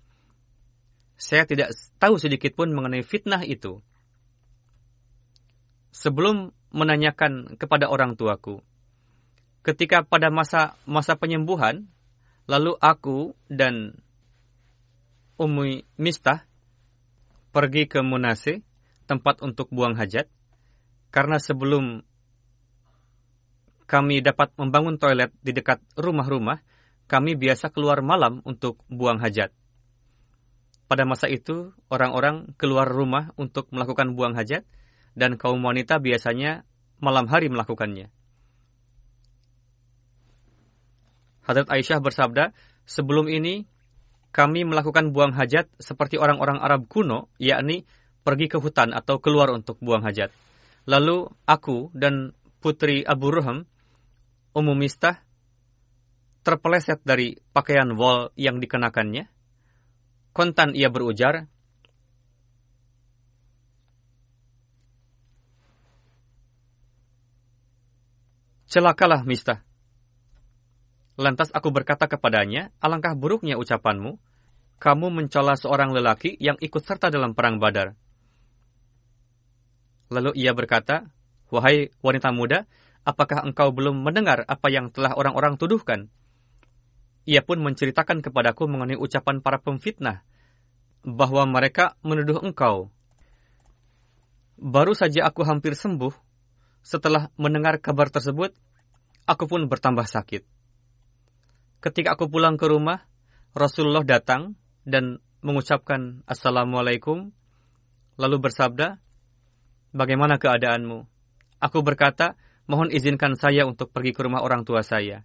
Saya 1.17 1.47
tidak 1.49 1.73
tahu 1.97 2.21
sedikit 2.21 2.53
pun 2.53 2.69
mengenai 2.75 3.01
fitnah 3.01 3.41
itu. 3.47 3.81
Sebelum 5.95 6.51
menanyakan 6.75 7.55
kepada 7.55 7.89
orang 7.89 8.19
tuaku, 8.19 8.61
ketika 9.63 10.03
pada 10.03 10.29
masa 10.29 10.75
masa 10.85 11.15
penyembuhan, 11.15 11.87
lalu 12.51 12.75
aku 12.83 13.33
dan 13.47 14.03
Ummi 15.39 15.87
Mistah 15.97 16.45
pergi 17.55 17.87
ke 17.87 18.03
Munase, 18.03 18.67
tempat 19.07 19.39
untuk 19.47 19.71
buang 19.71 19.95
hajat, 19.95 20.27
karena 21.15 21.39
sebelum 21.39 22.03
kami 23.87 24.19
dapat 24.19 24.51
membangun 24.59 24.99
toilet 24.99 25.31
di 25.39 25.55
dekat 25.55 25.79
rumah-rumah, 25.95 26.67
kami 27.07 27.39
biasa 27.39 27.71
keluar 27.71 28.03
malam 28.03 28.43
untuk 28.43 28.83
buang 28.91 29.23
hajat. 29.23 29.55
Pada 30.91 31.07
masa 31.07 31.31
itu, 31.31 31.71
orang-orang 31.87 32.59
keluar 32.59 32.91
rumah 32.91 33.31
untuk 33.39 33.71
melakukan 33.71 34.19
buang 34.19 34.35
hajat, 34.35 34.67
dan 35.15 35.39
kaum 35.39 35.63
wanita 35.63 36.03
biasanya 36.03 36.67
malam 36.99 37.31
hari 37.31 37.47
melakukannya. 37.47 38.11
Hadrat 41.45 41.69
Aisyah 41.71 42.01
bersabda, 42.03 42.57
sebelum 42.89 43.31
ini 43.31 43.69
kami 44.35 44.67
melakukan 44.67 45.15
buang 45.15 45.31
hajat 45.31 45.71
seperti 45.79 46.19
orang-orang 46.19 46.59
Arab 46.59 46.91
kuno, 46.91 47.31
yakni 47.39 47.87
pergi 48.27 48.51
ke 48.51 48.59
hutan 48.59 48.91
atau 48.91 49.23
keluar 49.23 49.55
untuk 49.55 49.79
buang 49.79 50.03
hajat. 50.03 50.35
Lalu 50.91 51.31
aku 51.47 51.95
dan 51.95 52.35
putri 52.59 53.07
Abu 53.07 53.31
Ruham 53.31 53.63
Umum 54.59 54.75
Mistah 54.75 55.23
terpeleset 56.43 56.99
dari 57.07 57.39
pakaian 57.55 57.95
wol 57.95 58.35
yang 58.35 58.59
dikenakannya. 58.59 59.31
Kontan 60.35 60.75
ia 60.75 60.91
berujar, 60.91 61.47
Celakalah, 68.67 69.23
Mistah. 69.23 69.63
Lantas 71.15 71.55
aku 71.55 71.71
berkata 71.71 72.11
kepadanya, 72.11 72.75
alangkah 72.83 73.15
buruknya 73.15 73.55
ucapanmu, 73.55 74.19
kamu 74.83 75.07
mencela 75.15 75.55
seorang 75.55 75.95
lelaki 75.95 76.35
yang 76.43 76.59
ikut 76.59 76.83
serta 76.83 77.09
dalam 77.09 77.39
perang 77.39 77.63
badar. 77.63 77.95
Lalu 80.11 80.35
ia 80.37 80.51
berkata, 80.53 81.09
Wahai 81.55 81.95
wanita 82.03 82.35
muda, 82.35 82.67
apakah 83.07 83.47
engkau 83.47 83.71
belum 83.71 84.03
mendengar 84.03 84.43
apa 84.49 84.67
yang 84.75 84.91
telah 84.91 85.15
orang-orang 85.15 85.55
tuduhkan? 85.55 86.11
Ia 87.25 87.47
pun 87.47 87.63
menceritakan 87.63 88.21
kepadaku 88.21 88.67
mengenai 88.67 88.99
ucapan 88.99 89.39
para 89.39 89.63
pemfitnah, 89.63 90.27
bahwa 91.07 91.47
mereka 91.47 91.95
menuduh 92.03 92.43
engkau. 92.43 92.91
Baru 94.59 94.99
saja 94.99 95.31
aku 95.31 95.47
hampir 95.47 95.79
sembuh, 95.79 96.13
setelah 96.85 97.31
mendengar 97.39 97.79
kabar 97.81 98.11
tersebut, 98.11 98.53
aku 99.25 99.45
pun 99.49 99.65
bertambah 99.71 100.05
sakit. 100.05 100.54
Ketika 101.85 102.17
aku 102.17 102.33
pulang 102.33 102.57
ke 102.57 102.65
rumah, 102.65 103.05
Rasulullah 103.53 104.01
datang 104.01 104.57
dan 104.89 105.21
mengucapkan 105.45 106.25
Assalamualaikum, 106.25 107.29
lalu 108.17 108.37
bersabda, 108.41 109.05
Bagaimana 109.93 110.41
keadaanmu? 110.41 111.05
Aku 111.61 111.85
berkata, 111.85 112.41
mohon 112.65 112.89
izinkan 112.89 113.37
saya 113.37 113.69
untuk 113.69 113.93
pergi 113.93 114.17
ke 114.17 114.25
rumah 114.25 114.41
orang 114.41 114.65
tua 114.65 114.81
saya. 114.81 115.23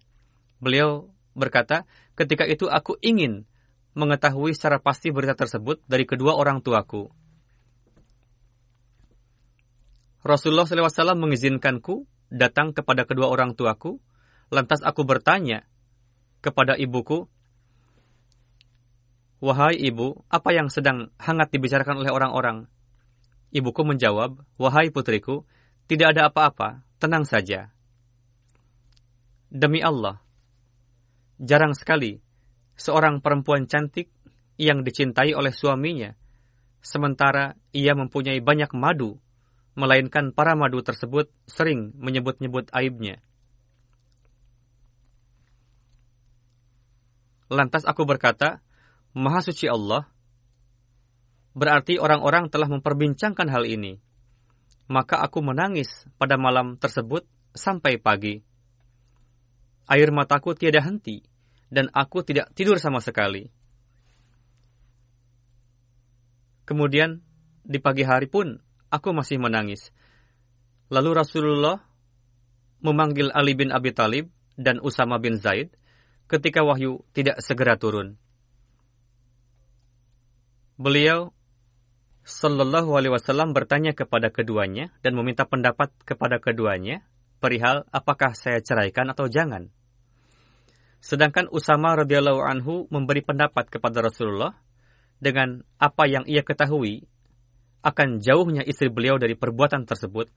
Beliau 0.60 1.08
berkata, 1.32 1.88
ketika 2.12 2.44
itu 2.44 2.68
aku 2.68 3.00
ingin 3.00 3.48
mengetahui 3.96 4.52
secara 4.52 4.78
pasti 4.78 5.08
berita 5.10 5.32
tersebut 5.32 5.80
dari 5.88 6.04
kedua 6.04 6.36
orang 6.36 6.60
tuaku. 6.60 7.08
Rasulullah 10.20 10.68
SAW 10.68 11.16
mengizinkanku 11.16 12.04
datang 12.28 12.76
kepada 12.76 13.08
kedua 13.08 13.32
orang 13.32 13.56
tuaku, 13.56 13.98
lantas 14.52 14.84
aku 14.84 15.02
bertanya 15.08 15.66
kepada 16.40 16.76
ibuku, 16.76 17.28
Wahai 19.40 19.72
ibu, 19.80 20.20
apa 20.28 20.52
yang 20.52 20.68
sedang 20.68 21.08
hangat 21.16 21.48
dibicarakan 21.48 22.04
oleh 22.04 22.12
orang-orang? 22.12 22.68
Ibuku 23.48 23.88
menjawab, 23.88 24.36
Wahai 24.60 24.92
putriku, 24.92 25.48
tidak 25.88 26.12
ada 26.12 26.28
apa-apa, 26.28 26.84
tenang 27.00 27.24
saja. 27.24 27.72
Demi 29.48 29.80
Allah, 29.80 30.20
jarang 31.40 31.72
sekali 31.72 32.20
seorang 32.76 33.24
perempuan 33.24 33.64
cantik 33.64 34.12
yang 34.60 34.84
dicintai 34.84 35.32
oleh 35.32 35.56
suaminya, 35.56 36.12
sementara 36.84 37.56
ia 37.72 37.96
mempunyai 37.96 38.44
banyak 38.44 38.76
madu, 38.76 39.16
melainkan 39.72 40.36
para 40.36 40.52
madu 40.52 40.84
tersebut 40.84 41.32
sering 41.48 41.96
menyebut-nyebut 41.96 42.68
aibnya. 42.76 43.24
Lantas 47.50 47.82
aku 47.82 48.06
berkata, 48.06 48.62
Maha 49.10 49.42
suci 49.42 49.66
Allah, 49.66 50.06
berarti 51.50 51.98
orang-orang 51.98 52.46
telah 52.46 52.70
memperbincangkan 52.70 53.50
hal 53.50 53.66
ini. 53.66 53.98
Maka 54.86 55.18
aku 55.18 55.42
menangis 55.42 56.06
pada 56.14 56.38
malam 56.38 56.78
tersebut 56.78 57.26
sampai 57.50 57.98
pagi. 57.98 58.38
Air 59.90 60.14
mataku 60.14 60.54
tiada 60.54 60.78
henti, 60.78 61.26
dan 61.74 61.90
aku 61.90 62.22
tidak 62.22 62.54
tidur 62.54 62.78
sama 62.78 63.02
sekali. 63.02 63.50
Kemudian, 66.62 67.18
di 67.66 67.82
pagi 67.82 68.06
hari 68.06 68.30
pun, 68.30 68.62
aku 68.94 69.10
masih 69.10 69.42
menangis. 69.42 69.90
Lalu 70.86 71.18
Rasulullah 71.18 71.82
memanggil 72.78 73.34
Ali 73.34 73.58
bin 73.58 73.74
Abi 73.74 73.90
Talib 73.90 74.30
dan 74.54 74.78
Usama 74.78 75.18
bin 75.18 75.34
Zaid 75.38 75.74
ketika 76.30 76.62
wahyu 76.62 77.02
tidak 77.10 77.42
segera 77.42 77.74
turun. 77.74 78.14
Beliau 80.78 81.34
Sallallahu 82.22 82.94
Alaihi 82.94 83.10
Wasallam 83.10 83.50
bertanya 83.50 83.90
kepada 83.90 84.30
keduanya 84.30 84.94
dan 85.02 85.18
meminta 85.18 85.42
pendapat 85.42 85.90
kepada 86.06 86.38
keduanya 86.38 87.02
perihal 87.42 87.82
apakah 87.90 88.38
saya 88.38 88.62
ceraikan 88.62 89.10
atau 89.10 89.26
jangan. 89.26 89.74
Sedangkan 91.02 91.50
Usama 91.50 91.96
radhiyallahu 91.98 92.44
anhu 92.44 92.86
memberi 92.92 93.24
pendapat 93.24 93.66
kepada 93.72 94.04
Rasulullah 94.04 94.54
dengan 95.18 95.64
apa 95.80 96.06
yang 96.06 96.28
ia 96.28 96.46
ketahui 96.46 97.08
akan 97.80 98.20
jauhnya 98.20 98.60
istri 98.62 98.92
beliau 98.92 99.16
dari 99.16 99.32
perbuatan 99.32 99.88
tersebut 99.88 100.28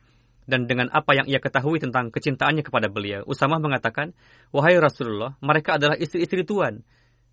dan 0.43 0.67
dengan 0.67 0.91
apa 0.91 1.15
yang 1.15 1.27
ia 1.27 1.39
ketahui 1.39 1.79
tentang 1.79 2.11
kecintaannya 2.11 2.67
kepada 2.67 2.91
beliau, 2.91 3.23
Usama 3.23 3.63
mengatakan, 3.63 4.11
Wahai 4.51 4.75
Rasulullah, 4.75 5.39
mereka 5.39 5.79
adalah 5.79 5.95
istri-istri 5.95 6.43
Tuhan. 6.43 6.83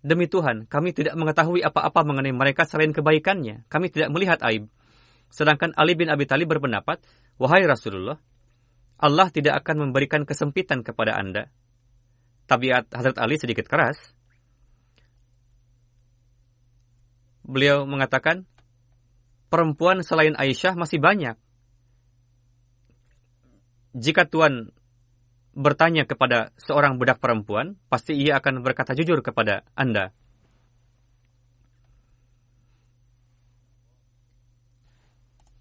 Demi 0.01 0.25
Tuhan, 0.25 0.65
kami 0.65 0.95
tidak 0.95 1.13
mengetahui 1.13 1.61
apa-apa 1.61 2.01
mengenai 2.07 2.33
mereka 2.33 2.65
selain 2.65 2.95
kebaikannya. 2.95 3.67
Kami 3.67 3.91
tidak 3.91 4.09
melihat 4.09 4.39
aib. 4.47 4.71
Sedangkan 5.29 5.75
Ali 5.77 5.93
bin 5.93 6.07
Abi 6.07 6.25
Thalib 6.25 6.49
berpendapat, 6.49 7.03
Wahai 7.37 7.67
Rasulullah, 7.67 8.17
Allah 8.97 9.27
tidak 9.29 9.61
akan 9.61 9.89
memberikan 9.89 10.23
kesempitan 10.23 10.81
kepada 10.81 11.19
Anda. 11.19 11.51
Tabiat 12.47 12.89
Hazrat 12.95 13.17
Ali 13.19 13.35
sedikit 13.37 13.67
keras. 13.67 14.15
Beliau 17.43 17.83
mengatakan, 17.83 18.47
perempuan 19.51 19.99
selain 20.05 20.37
Aisyah 20.39 20.79
masih 20.79 21.03
banyak 21.03 21.35
jika 23.91 24.27
Tuhan 24.27 24.71
bertanya 25.51 26.07
kepada 26.07 26.55
seorang 26.55 26.95
budak 26.95 27.19
perempuan, 27.19 27.75
pasti 27.91 28.15
ia 28.15 28.39
akan 28.39 28.63
berkata 28.63 28.95
jujur 28.95 29.19
kepada 29.19 29.67
Anda. 29.75 30.15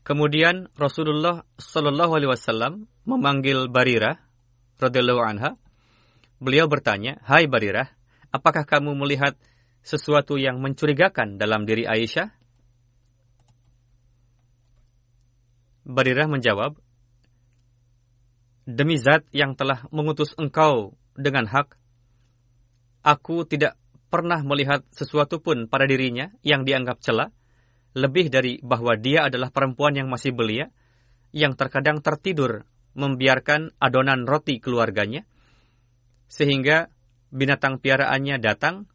Kemudian 0.06 0.66
Rasulullah 0.74 1.46
Shallallahu 1.54 2.12
Alaihi 2.18 2.30
Wasallam 2.34 2.90
memanggil 3.06 3.70
Barirah 3.70 4.18
radhiyallahu 4.82 5.22
anha. 5.22 5.54
Beliau 6.42 6.66
bertanya, 6.66 7.22
Hai 7.22 7.46
Barirah, 7.46 7.92
apakah 8.34 8.66
kamu 8.66 8.96
melihat 8.96 9.38
sesuatu 9.86 10.34
yang 10.34 10.58
mencurigakan 10.58 11.38
dalam 11.38 11.62
diri 11.62 11.86
Aisyah? 11.86 12.32
Barirah 15.86 16.26
menjawab, 16.26 16.74
Demi 18.68 19.00
zat 19.00 19.24
yang 19.32 19.56
telah 19.56 19.88
mengutus 19.88 20.36
engkau 20.36 20.92
dengan 21.16 21.48
hak, 21.48 21.74
aku 23.00 23.48
tidak 23.48 23.80
pernah 24.12 24.42
melihat 24.44 24.84
sesuatu 24.92 25.40
pun 25.40 25.70
pada 25.70 25.88
dirinya 25.88 26.28
yang 26.44 26.68
dianggap 26.68 27.00
celah, 27.00 27.32
lebih 27.96 28.28
dari 28.28 28.60
bahwa 28.60 28.94
dia 29.00 29.26
adalah 29.26 29.48
perempuan 29.48 29.96
yang 29.96 30.12
masih 30.12 30.36
belia, 30.36 30.68
yang 31.32 31.54
terkadang 31.56 32.02
tertidur 32.04 32.66
membiarkan 32.94 33.70
adonan 33.78 34.26
roti 34.26 34.58
keluarganya, 34.58 35.24
sehingga 36.26 36.90
binatang 37.30 37.78
piaraannya 37.78 38.42
datang, 38.42 38.90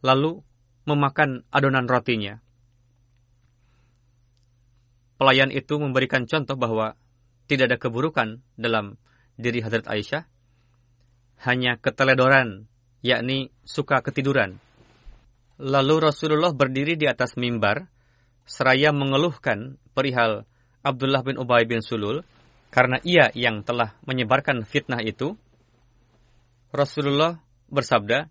lalu 0.00 0.40
memakan 0.86 1.44
adonan 1.50 1.86
rotinya. 1.90 2.40
Pelayan 5.20 5.52
itu 5.52 5.76
memberikan 5.76 6.24
contoh 6.24 6.56
bahwa 6.56 6.96
tidak 7.44 7.74
ada 7.74 7.78
keburukan 7.82 8.40
dalam 8.56 8.96
diri 9.40 9.64
Hadrat 9.64 9.88
Aisyah 9.88 10.28
hanya 11.48 11.80
keteledoran, 11.80 12.68
yakni 13.00 13.48
suka 13.64 14.04
ketiduran. 14.04 14.60
Lalu 15.60 16.04
Rasulullah 16.04 16.52
berdiri 16.52 16.96
di 17.00 17.08
atas 17.08 17.36
mimbar, 17.36 17.88
seraya 18.44 18.92
mengeluhkan 18.92 19.80
perihal 19.96 20.44
Abdullah 20.84 21.24
bin 21.24 21.36
Ubay 21.40 21.64
bin 21.64 21.80
Sulul, 21.80 22.24
karena 22.72 23.00
ia 23.04 23.32
yang 23.32 23.64
telah 23.64 23.96
menyebarkan 24.04 24.64
fitnah 24.68 25.00
itu. 25.00 25.36
Rasulullah 26.70 27.40
bersabda, 27.68 28.28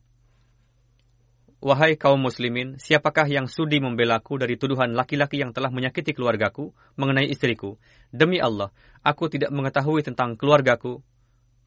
Wahai 1.59 1.99
kaum 1.99 2.23
muslimin, 2.23 2.79
siapakah 2.79 3.27
yang 3.27 3.51
sudi 3.51 3.83
membelaku 3.83 4.39
dari 4.39 4.55
tuduhan 4.55 4.95
laki-laki 4.95 5.43
yang 5.43 5.51
telah 5.51 5.67
menyakiti 5.67 6.15
keluargaku 6.15 6.71
mengenai 6.95 7.27
istriku? 7.27 7.75
Demi 8.15 8.39
Allah, 8.39 8.71
aku 9.03 9.27
tidak 9.27 9.51
mengetahui 9.51 9.99
tentang 10.07 10.39
keluargaku 10.39 11.03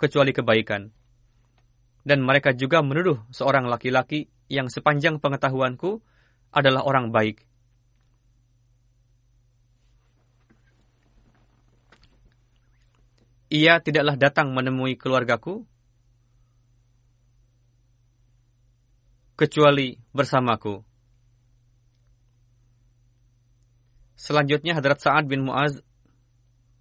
kecuali 0.01 0.33
kebaikan. 0.33 0.89
Dan 2.09 2.25
mereka 2.25 2.57
juga 2.57 2.81
menuduh 2.81 3.21
seorang 3.37 3.69
laki-laki 3.69 4.33
yang 4.49 4.73
sepanjang 4.73 5.21
pengetahuanku 5.21 6.01
adalah 6.57 6.89
orang 6.89 7.13
baik. 7.13 7.45
Ia 13.53 13.85
tidaklah 13.85 14.17
datang 14.17 14.57
menemui 14.57 14.97
keluargaku 14.97 15.69
kecuali 19.37 19.97
bersamaku. 20.13 20.83
Selanjutnya 24.15 24.79
Hadrat 24.79 25.03
Sa'ad 25.03 25.27
bin 25.27 25.49
Mu'az 25.49 25.83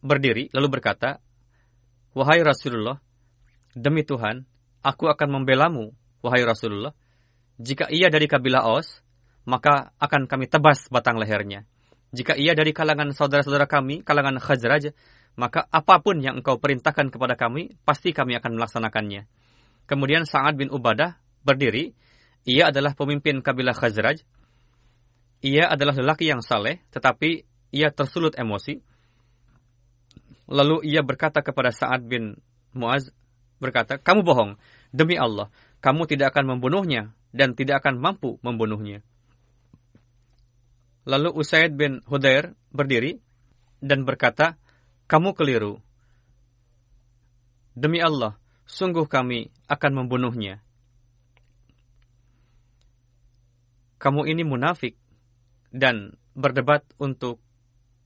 berdiri 0.06 0.54
lalu 0.54 0.68
berkata, 0.78 1.18
Wahai 2.12 2.44
Rasulullah, 2.44 3.00
demi 3.72 4.04
Tuhan, 4.04 4.44
aku 4.84 5.08
akan 5.08 5.42
membelamu, 5.42 5.96
wahai 6.20 6.44
Rasulullah. 6.44 6.92
Jika 7.56 7.88
ia 7.88 8.12
dari 8.12 8.28
kabilah 8.28 8.68
Aus, 8.68 9.00
maka 9.48 9.96
akan 9.98 10.28
kami 10.28 10.52
tebas 10.52 10.92
batang 10.92 11.18
lehernya. 11.18 11.64
Jika 12.12 12.36
ia 12.36 12.52
dari 12.52 12.76
kalangan 12.76 13.16
saudara-saudara 13.16 13.72
kami, 13.72 14.04
kalangan 14.04 14.36
Khazraj, 14.44 14.92
maka 15.40 15.64
apa 15.72 16.04
pun 16.04 16.20
yang 16.20 16.44
engkau 16.44 16.60
perintahkan 16.60 17.08
kepada 17.08 17.40
kami, 17.40 17.80
pasti 17.88 18.12
kami 18.12 18.36
akan 18.36 18.60
melaksanakannya. 18.60 19.32
Kemudian 19.88 20.28
Sa'ad 20.28 20.60
bin 20.60 20.68
Ubadah 20.68 21.16
berdiri, 21.48 21.96
ia 22.46 22.74
adalah 22.74 22.98
pemimpin 22.98 23.40
kabilah 23.42 23.78
Khazraj. 23.78 24.26
Ia 25.42 25.70
adalah 25.74 25.94
lelaki 25.98 26.30
yang 26.30 26.42
saleh, 26.42 26.82
tetapi 26.94 27.46
ia 27.74 27.90
tersulut 27.94 28.38
emosi. 28.38 28.82
Lalu 30.52 30.86
ia 30.86 31.02
berkata 31.02 31.42
kepada 31.42 31.70
Sa'ad 31.74 32.06
bin 32.06 32.38
Muaz, 32.74 33.10
berkata, 33.62 33.98
kamu 34.02 34.22
bohong. 34.26 34.52
Demi 34.92 35.16
Allah, 35.16 35.50
kamu 35.80 36.10
tidak 36.10 36.36
akan 36.36 36.58
membunuhnya 36.58 37.14
dan 37.32 37.56
tidak 37.56 37.86
akan 37.86 37.98
mampu 37.98 38.38
membunuhnya. 38.44 39.02
Lalu 41.08 41.34
Usaid 41.34 41.74
bin 41.74 42.06
Hudair 42.06 42.54
berdiri 42.70 43.18
dan 43.82 44.06
berkata, 44.06 44.60
kamu 45.10 45.34
keliru. 45.34 45.82
Demi 47.74 48.04
Allah, 48.04 48.38
sungguh 48.68 49.08
kami 49.08 49.50
akan 49.66 49.92
membunuhnya. 50.04 50.62
Kamu 54.02 54.26
ini 54.34 54.42
munafik 54.42 54.98
dan 55.70 56.18
berdebat 56.34 56.82
untuk 56.98 57.38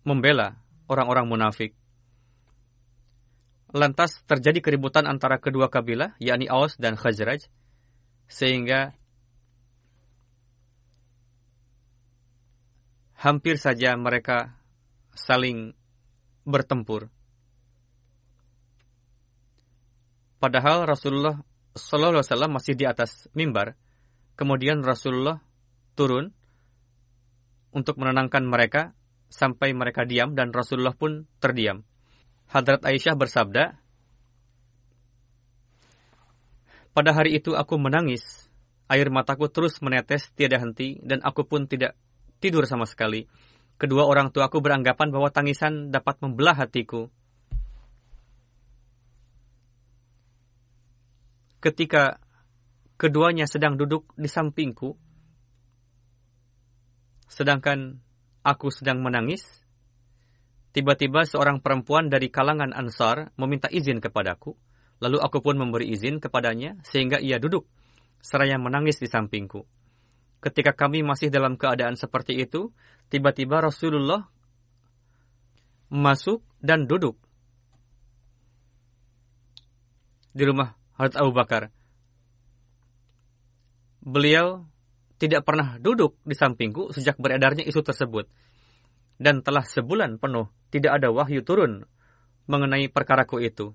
membela 0.04 0.60
orang-orang 0.92 1.24
munafik. 1.32 1.72
Lantas 3.72 4.20
terjadi 4.28 4.60
keributan 4.60 5.08
antara 5.08 5.40
kedua 5.40 5.72
kabilah, 5.72 6.20
yakni 6.20 6.52
Aus 6.52 6.76
dan 6.76 7.00
Khazraj, 7.00 7.48
sehingga 8.28 8.92
hampir 13.16 13.56
saja 13.56 13.96
mereka 13.96 14.52
saling 15.16 15.72
bertempur. 16.44 17.08
Padahal 20.44 20.86
Rasulullah 20.86 21.40
Wasallam 21.74 22.60
masih 22.60 22.76
di 22.78 22.86
atas 22.86 23.32
mimbar. 23.34 23.74
Kemudian 24.36 24.84
Rasulullah 24.84 25.45
turun 25.96 26.36
untuk 27.72 27.96
menenangkan 28.00 28.44
mereka 28.44 28.96
sampai 29.32 29.76
mereka 29.76 30.08
diam 30.08 30.38
dan 30.38 30.52
Rasulullah 30.56 30.96
pun 30.96 31.28
terdiam. 31.44 31.84
Hadrat 32.52 32.86
Aisyah 32.86 33.16
bersabda, 33.18 33.64
Pada 36.96 37.12
hari 37.12 37.36
itu 37.36 37.60
aku 37.60 37.76
menangis, 37.76 38.48
air 38.88 39.12
mataku 39.12 39.52
terus 39.52 39.84
menetes 39.84 40.32
tiada 40.32 40.56
henti 40.64 40.96
dan 41.04 41.20
aku 41.28 41.44
pun 41.44 41.68
tidak 41.68 42.00
tidur 42.40 42.64
sama 42.64 42.88
sekali. 42.88 43.28
Kedua 43.76 44.08
orang 44.08 44.32
tuaku 44.32 44.64
beranggapan 44.64 45.12
bahwa 45.12 45.28
tangisan 45.28 45.92
dapat 45.92 46.16
membelah 46.24 46.56
hatiku. 46.56 47.12
Ketika 51.60 52.24
keduanya 52.96 53.44
sedang 53.52 53.76
duduk 53.76 54.08
di 54.16 54.32
sampingku, 54.32 54.96
sedangkan 57.28 58.02
aku 58.46 58.70
sedang 58.70 59.02
menangis, 59.02 59.44
tiba-tiba 60.72 61.26
seorang 61.26 61.62
perempuan 61.62 62.10
dari 62.10 62.30
kalangan 62.30 62.72
Ansar 62.74 63.34
meminta 63.38 63.70
izin 63.72 64.04
kepadaku 64.04 64.54
Lalu 65.04 65.18
aku 65.20 65.44
pun 65.44 65.60
memberi 65.60 65.92
izin 65.92 66.24
kepadanya 66.24 66.80
sehingga 66.88 67.20
ia 67.20 67.36
duduk 67.36 67.68
seraya 68.24 68.56
menangis 68.56 68.98
di 69.04 69.12
sampingku. 69.12 69.68
Ketika 70.40 70.72
kami 70.72 71.04
masih 71.04 71.34
dalam 71.34 71.60
keadaan 71.60 72.00
seperti 72.00 72.38
itu, 72.38 72.72
tiba-tiba 73.12 73.60
Rasulullah 73.60 74.30
masuk 75.92 76.42
dan 76.64 76.88
duduk 76.88 77.18
di 80.32 80.44
rumah 80.48 80.78
Hadrat 80.96 81.20
Abu 81.20 81.32
Bakar. 81.36 81.64
Beliau 84.06 84.70
tidak 85.15 85.47
pernah 85.47 85.80
duduk 85.80 86.19
di 86.28 86.36
sampingku 86.36 86.91
sejak 86.91 87.15
beredarnya 87.15 87.63
isu 87.63 87.82
tersebut. 87.82 88.28
Dan 89.15 89.39
telah 89.39 89.63
sebulan 89.63 90.19
penuh 90.19 90.51
tidak 90.71 90.99
ada 90.99 91.08
wahyu 91.08 91.39
turun 91.39 91.88
mengenai 92.51 92.91
perkaraku 92.91 93.39
itu. 93.47 93.71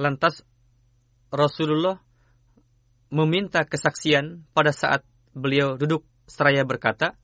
Lantas 0.00 0.40
Rasulullah 1.28 2.00
meminta 3.12 3.68
kesaksian 3.68 4.48
pada 4.56 4.72
saat 4.72 5.04
beliau 5.36 5.76
duduk 5.76 6.08
seraya 6.24 6.64
berkata, 6.64 7.20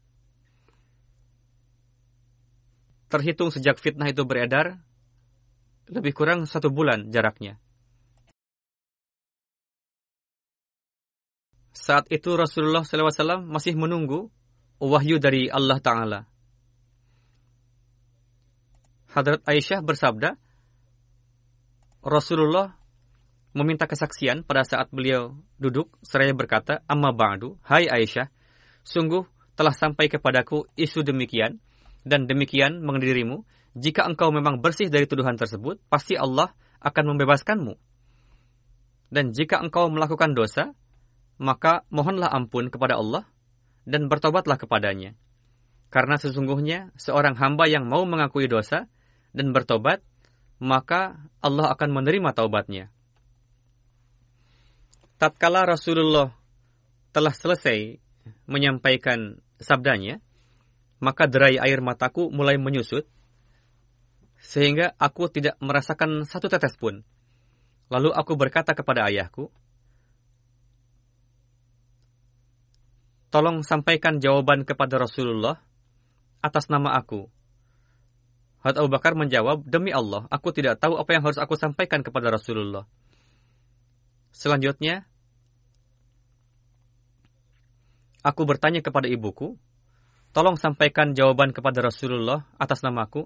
terhitung 3.06 3.54
sejak 3.54 3.78
fitnah 3.78 4.10
itu 4.10 4.26
beredar, 4.26 4.82
lebih 5.86 6.12
kurang 6.14 6.44
satu 6.46 6.70
bulan 6.70 7.10
jaraknya. 7.14 7.58
Saat 11.76 12.10
itu 12.10 12.34
Rasulullah 12.34 12.82
SAW 12.82 13.46
masih 13.46 13.78
menunggu 13.78 14.32
wahyu 14.82 15.22
dari 15.22 15.46
Allah 15.46 15.78
Ta'ala. 15.78 16.20
Hadrat 19.14 19.46
Aisyah 19.46 19.80
bersabda, 19.86 20.34
Rasulullah 22.02 22.74
meminta 23.56 23.88
kesaksian 23.88 24.44
pada 24.44 24.66
saat 24.66 24.92
beliau 24.92 25.38
duduk 25.56 25.94
seraya 26.04 26.36
berkata, 26.36 26.84
"Amma 26.84 27.14
ba'du, 27.14 27.56
hai 27.64 27.88
Aisyah, 27.88 28.28
sungguh 28.84 29.24
telah 29.56 29.72
sampai 29.72 30.12
kepadaku 30.12 30.68
isu 30.76 31.00
demikian 31.00 31.56
dan 32.06 32.30
demikian 32.30 32.86
mengenai. 32.86 33.42
Jika 33.76 34.06
engkau 34.06 34.32
memang 34.32 34.62
bersih 34.62 34.88
dari 34.88 35.04
tuduhan 35.04 35.36
tersebut, 35.36 35.82
pasti 35.90 36.16
Allah 36.16 36.54
akan 36.80 37.12
membebaskanmu. 37.12 37.74
Dan 39.10 39.34
jika 39.34 39.60
engkau 39.60 39.90
melakukan 39.92 40.32
dosa, 40.32 40.72
maka 41.36 41.84
mohonlah 41.92 42.32
ampun 42.32 42.72
kepada 42.72 42.96
Allah 42.96 43.28
dan 43.84 44.08
bertobatlah 44.08 44.56
kepadanya. 44.56 45.18
Karena 45.92 46.16
sesungguhnya 46.16 46.94
seorang 46.96 47.36
hamba 47.36 47.68
yang 47.68 47.84
mau 47.84 48.02
mengakui 48.08 48.48
dosa 48.48 48.88
dan 49.36 49.52
bertobat 49.52 50.00
maka 50.56 51.20
Allah 51.44 51.68
akan 51.76 51.90
menerima 51.92 52.32
taubatnya. 52.32 52.88
Tatkala 55.20 55.64
Rasulullah 55.64 56.32
telah 57.12 57.32
selesai 57.32 58.00
menyampaikan 58.44 59.40
sabdanya, 59.56 60.20
maka 61.02 61.28
derai 61.28 61.60
air 61.60 61.80
mataku 61.84 62.28
mulai 62.32 62.56
menyusut, 62.56 63.04
sehingga 64.40 64.94
aku 64.96 65.28
tidak 65.32 65.56
merasakan 65.58 66.24
satu 66.28 66.46
tetes 66.46 66.76
pun. 66.76 67.02
Lalu 67.92 68.10
aku 68.12 68.34
berkata 68.34 68.74
kepada 68.74 69.06
ayahku, 69.06 69.48
Tolong 73.26 73.60
sampaikan 73.66 74.22
jawaban 74.22 74.64
kepada 74.64 74.96
Rasulullah 74.96 75.60
atas 76.40 76.70
nama 76.72 76.94
aku, 76.96 77.28
Hadrat 78.66 78.82
Abu 78.82 78.90
Bakar 78.90 79.14
menjawab, 79.14 79.62
Demi 79.62 79.94
Allah, 79.94 80.26
aku 80.26 80.50
tidak 80.50 80.82
tahu 80.82 80.98
apa 80.98 81.14
yang 81.14 81.22
harus 81.22 81.38
aku 81.38 81.54
sampaikan 81.54 82.02
kepada 82.02 82.34
Rasulullah. 82.34 82.82
Selanjutnya, 84.34 85.06
aku 88.26 88.42
bertanya 88.42 88.82
kepada 88.82 89.06
ibuku, 89.06 89.54
tolong 90.36 90.60
sampaikan 90.60 91.16
jawaban 91.16 91.56
kepada 91.56 91.80
Rasulullah 91.80 92.44
atas 92.60 92.84
namaku. 92.84 93.24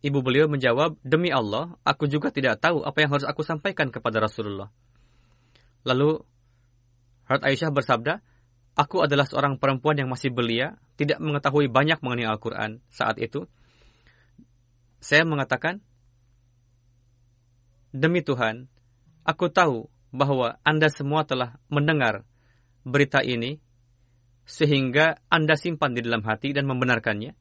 Ibu 0.00 0.18
beliau 0.24 0.48
menjawab, 0.48 0.96
Demi 1.04 1.28
Allah, 1.28 1.76
aku 1.84 2.08
juga 2.08 2.32
tidak 2.32 2.64
tahu 2.64 2.80
apa 2.80 2.96
yang 3.04 3.12
harus 3.12 3.28
aku 3.28 3.44
sampaikan 3.44 3.92
kepada 3.92 4.24
Rasulullah. 4.24 4.72
Lalu, 5.84 6.16
Hadrat 7.28 7.44
Aisyah 7.44 7.70
bersabda, 7.70 8.24
Aku 8.72 9.04
adalah 9.04 9.28
seorang 9.28 9.60
perempuan 9.60 10.00
yang 10.00 10.08
masih 10.08 10.32
belia, 10.32 10.80
tidak 10.96 11.20
mengetahui 11.20 11.68
banyak 11.68 12.00
mengenai 12.00 12.26
Al-Quran 12.26 12.80
saat 12.88 13.20
itu. 13.20 13.44
Saya 14.98 15.28
mengatakan, 15.28 15.84
Demi 17.92 18.24
Tuhan, 18.24 18.66
aku 19.28 19.52
tahu 19.52 19.92
bahwa 20.08 20.56
Anda 20.64 20.88
semua 20.88 21.28
telah 21.28 21.60
mendengar 21.68 22.24
berita 22.82 23.20
ini, 23.22 23.61
sehingga 24.52 25.16
Anda 25.32 25.56
simpan 25.56 25.96
di 25.96 26.04
dalam 26.04 26.20
hati 26.28 26.52
dan 26.52 26.68
membenarkannya. 26.68 27.32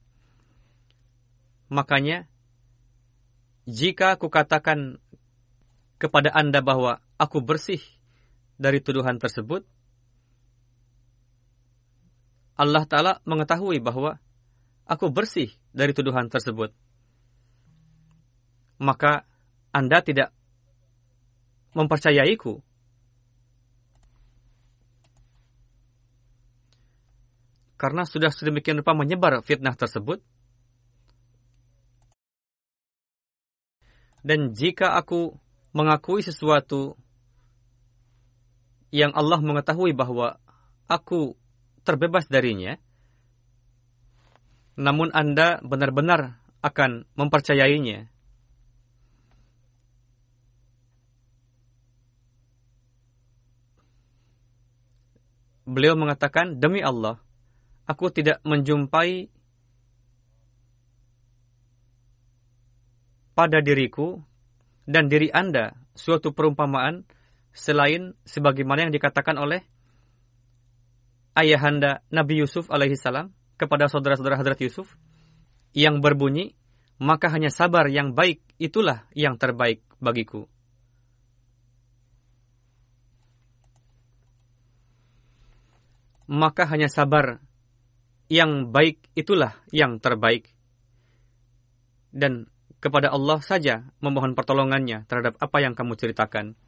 Makanya, 1.67 2.31
jika 3.67 4.15
aku 4.15 4.31
katakan 4.31 5.03
kepada 5.99 6.31
Anda 6.31 6.63
bahwa 6.63 7.03
aku 7.19 7.43
bersih 7.43 7.83
dari 8.55 8.79
tuduhan 8.79 9.19
tersebut, 9.19 9.67
Allah 12.55 12.87
Ta'ala 12.87 13.19
mengetahui 13.27 13.83
bahwa 13.83 14.15
aku 14.87 15.11
bersih 15.11 15.51
dari 15.75 15.91
tuduhan 15.91 16.31
tersebut. 16.31 16.71
Maka 18.79 19.27
Anda 19.75 19.99
tidak 19.99 20.31
mempercayaiku. 21.75 22.63
Karena 27.81 28.05
sudah 28.05 28.29
sedemikian 28.29 28.77
rupa 28.77 28.93
menyebar 28.93 29.41
fitnah 29.41 29.73
tersebut. 29.73 30.21
Dan 34.21 34.53
jika 34.53 34.93
aku 34.93 35.33
mengakui 35.73 36.21
sesuatu 36.21 36.93
yang 38.93 39.09
Allah 39.17 39.41
mengetahui 39.41 39.97
bahwa 39.97 40.37
aku 40.85 41.33
terbebas 41.81 42.29
darinya, 42.29 42.77
namun 44.77 45.09
Anda 45.09 45.57
benar-benar 45.65 46.37
akan 46.61 47.09
mempercayainya. 47.17 48.13
Beliau 55.65 55.97
mengatakan, 55.97 56.61
"Demi 56.61 56.85
Allah, 56.85 57.17
aku 57.89 58.13
tidak 58.13 58.39
menjumpai 58.45 59.31
pada 63.37 63.57
diriku 63.63 64.21
dan 64.85 65.07
diri 65.07 65.31
Anda 65.31 65.73
suatu 65.95 66.35
perumpamaan 66.35 67.07
selain 67.51 68.15
sebagaimana 68.23 68.87
yang 68.87 68.93
dikatakan 68.95 69.35
oleh 69.39 69.63
ayahanda 71.35 72.03
Nabi 72.11 72.43
Yusuf 72.43 72.67
alaihi 72.71 72.99
salam 72.99 73.31
kepada 73.55 73.87
saudara-saudara 73.87 74.39
Hadrat 74.39 74.59
Yusuf 74.63 74.97
yang 75.71 76.03
berbunyi, 76.03 76.57
maka 76.99 77.31
hanya 77.31 77.53
sabar 77.53 77.87
yang 77.87 78.11
baik 78.11 78.43
itulah 78.59 79.07
yang 79.15 79.39
terbaik 79.39 79.83
bagiku. 80.03 80.49
Maka 86.31 86.63
hanya 86.71 86.87
sabar 86.87 87.43
yang 88.31 88.71
baik 88.71 89.11
itulah 89.11 89.59
yang 89.75 89.99
terbaik. 89.99 90.55
dan 92.11 92.51
kepada 92.83 93.07
Allah 93.07 93.39
saja 93.39 93.87
memohon 94.03 94.35
pertolongannya 94.35 95.07
terhadap 95.07 95.39
apa 95.39 95.57
yang 95.63 95.77
kamu 95.77 95.95
ceritakan. 95.95 96.59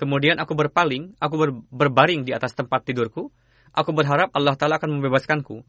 Kemudian 0.00 0.40
aku 0.40 0.56
berpaling, 0.56 1.18
aku 1.20 1.34
ber, 1.36 1.50
berbaring 1.68 2.24
di 2.24 2.32
atas 2.32 2.56
tempat 2.56 2.88
tidurku. 2.88 3.28
Aku 3.74 3.90
berharap 3.92 4.32
Allah 4.32 4.56
Ta'ala 4.56 4.80
akan 4.80 4.96
membebaskanku. 4.96 5.60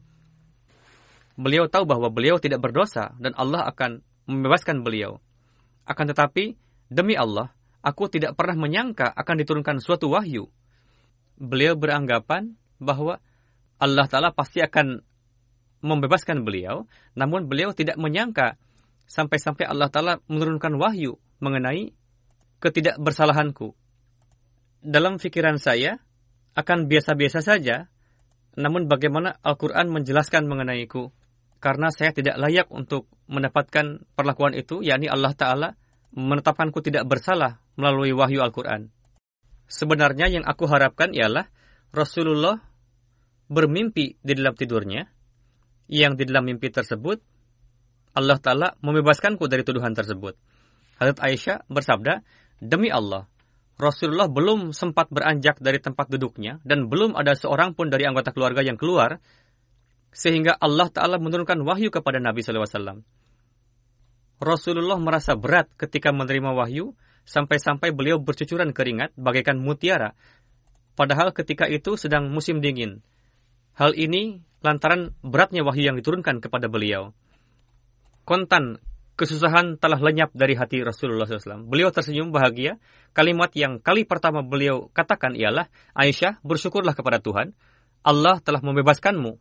Beliau 1.35 1.67
tahu 1.67 1.83
bahwa 1.83 2.07
beliau 2.07 2.39
tidak 2.39 2.63
berdosa 2.63 3.11
dan 3.19 3.35
Allah 3.35 3.67
akan 3.67 3.99
membebaskan 4.29 4.85
beliau. 4.85 5.19
Akan 5.83 6.07
tetapi, 6.07 6.55
demi 6.87 7.17
Allah, 7.17 7.51
aku 7.81 8.07
tidak 8.07 8.37
pernah 8.37 8.55
menyangka 8.55 9.09
akan 9.09 9.35
diturunkan 9.41 9.81
suatu 9.81 10.13
wahyu. 10.13 10.47
Beliau 11.35 11.75
beranggapan 11.75 12.55
bahwa 12.77 13.17
Allah 13.81 14.05
Ta'ala 14.05 14.31
pasti 14.31 14.61
akan 14.61 15.08
membebaskan 15.79 16.43
beliau, 16.43 16.87
namun 17.15 17.47
beliau 17.47 17.71
tidak 17.71 17.95
menyangka 17.95 18.59
sampai-sampai 19.09 19.65
Allah 19.65 19.89
Ta'ala 19.89 20.13
menurunkan 20.29 20.77
wahyu 20.77 21.17
mengenai 21.41 21.95
ketidakbersalahanku. 22.59 23.73
Dalam 24.79 25.19
pikiran 25.19 25.59
saya, 25.59 25.99
akan 26.55 26.91
biasa-biasa 26.91 27.39
saja, 27.39 27.87
namun 28.59 28.91
bagaimana 28.91 29.39
Al-Quran 29.39 29.87
menjelaskan 29.91 30.47
mengenaiku, 30.47 31.15
karena 31.59 31.91
saya 31.91 32.15
tidak 32.15 32.39
layak 32.39 32.67
untuk 32.71 33.07
mendapatkan 33.27 34.03
perlakuan 34.15 34.55
itu, 34.55 34.83
yakni 34.83 35.07
Allah 35.07 35.35
Ta'ala 35.35 35.69
menetapkanku 36.15 36.79
tidak 36.83 37.05
bersalah 37.07 37.61
melalui 37.75 38.11
wahyu 38.15 38.43
Al-Quran. 38.43 38.91
Sebenarnya 39.69 40.27
yang 40.31 40.43
aku 40.43 40.65
harapkan 40.65 41.13
ialah 41.13 41.45
Rasulullah 41.93 42.57
bermimpi 43.49 44.17
di 44.19 44.33
dalam 44.33 44.57
tidurnya, 44.57 45.05
yang 45.89 46.13
di 46.13 46.23
dalam 46.29 46.45
mimpi 46.45 46.69
tersebut 46.69 47.17
Allah 48.13 48.37
Ta'ala 48.37 48.77
membebaskanku 48.81 49.45
dari 49.49 49.65
tuduhan 49.65 49.93
tersebut. 49.93 50.37
Hadrat 51.01 51.19
Aisyah 51.21 51.65
bersabda, 51.69 52.21
Demi 52.59 52.91
Allah, 52.91 53.25
Rasulullah 53.79 54.27
belum 54.27 54.75
sempat 54.75 55.07
beranjak 55.07 55.63
dari 55.63 55.79
tempat 55.79 56.11
duduknya 56.11 56.59
dan 56.67 56.91
belum 56.91 57.15
ada 57.15 57.31
seorang 57.31 57.71
pun 57.71 57.87
dari 57.87 58.03
anggota 58.03 58.35
keluarga 58.35 58.59
yang 58.59 58.75
keluar 58.75 59.23
sehingga 60.11 60.59
Allah 60.59 60.91
Ta'ala 60.91 61.15
menurunkan 61.15 61.63
wahyu 61.63 61.87
kepada 61.87 62.19
Nabi 62.19 62.43
SAW. 62.43 62.99
Rasulullah 64.39 64.99
merasa 64.99 65.39
berat 65.39 65.71
ketika 65.79 66.11
menerima 66.11 66.51
wahyu 66.51 66.91
sampai-sampai 67.23 67.95
beliau 67.95 68.19
bercucuran 68.19 68.75
keringat 68.75 69.15
bagaikan 69.15 69.55
mutiara 69.55 70.11
padahal 70.99 71.31
ketika 71.31 71.63
itu 71.71 71.95
sedang 71.95 72.27
musim 72.27 72.59
dingin. 72.59 72.99
Hal 73.79 73.95
ini 73.95 74.43
lantaran 74.59 75.15
beratnya 75.23 75.63
wahyu 75.63 75.91
yang 75.91 75.97
diturunkan 75.97 76.43
kepada 76.43 76.67
beliau 76.67 77.15
kontan 78.29 78.77
kesusahan 79.17 79.81
telah 79.81 79.97
lenyap 79.97 80.29
dari 80.31 80.55
hati 80.55 80.79
Rasulullah 80.79 81.27
SAW. 81.27 81.67
Beliau 81.67 81.89
tersenyum 81.91 82.31
bahagia. 82.31 82.77
Kalimat 83.11 83.51
yang 83.57 83.83
kali 83.83 84.07
pertama 84.07 84.45
beliau 84.45 84.87
katakan 84.95 85.35
ialah, 85.35 85.67
Aisyah, 85.91 86.39
bersyukurlah 86.45 86.95
kepada 86.95 87.19
Tuhan. 87.19 87.51
Allah 88.05 88.39
telah 88.39 88.63
membebaskanmu. 88.63 89.35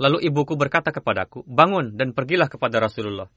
Lalu 0.00 0.18
ibuku 0.24 0.56
berkata 0.56 0.94
kepadaku, 0.94 1.44
bangun 1.44 1.98
dan 2.00 2.16
pergilah 2.16 2.48
kepada 2.48 2.80
Rasulullah. 2.80 3.28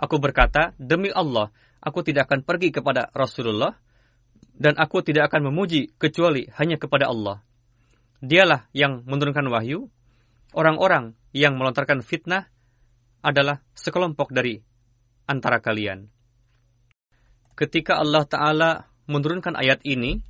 Aku 0.00 0.18
berkata, 0.18 0.74
demi 0.80 1.14
Allah, 1.14 1.54
aku 1.78 2.02
tidak 2.02 2.26
akan 2.30 2.42
pergi 2.42 2.74
kepada 2.74 3.10
Rasulullah, 3.14 3.78
dan 4.58 4.74
aku 4.78 5.02
tidak 5.06 5.30
akan 5.30 5.50
memuji 5.50 5.94
kecuali 5.94 6.50
hanya 6.58 6.74
kepada 6.78 7.10
Allah. 7.10 7.42
Dialah 8.18 8.66
yang 8.74 9.06
menurunkan 9.06 9.46
wahyu, 9.46 9.90
orang-orang 10.52 11.16
yang 11.36 11.56
melontarkan 11.60 12.00
fitnah, 12.00 12.48
adalah 13.22 13.60
sekelompok 13.74 14.30
dari 14.30 14.62
antara 15.26 15.58
kalian. 15.58 16.08
Ketika 17.58 17.98
Allah 17.98 18.24
Ta'ala 18.24 18.70
menurunkan 19.10 19.58
ayat 19.58 19.82
ini 19.82 20.22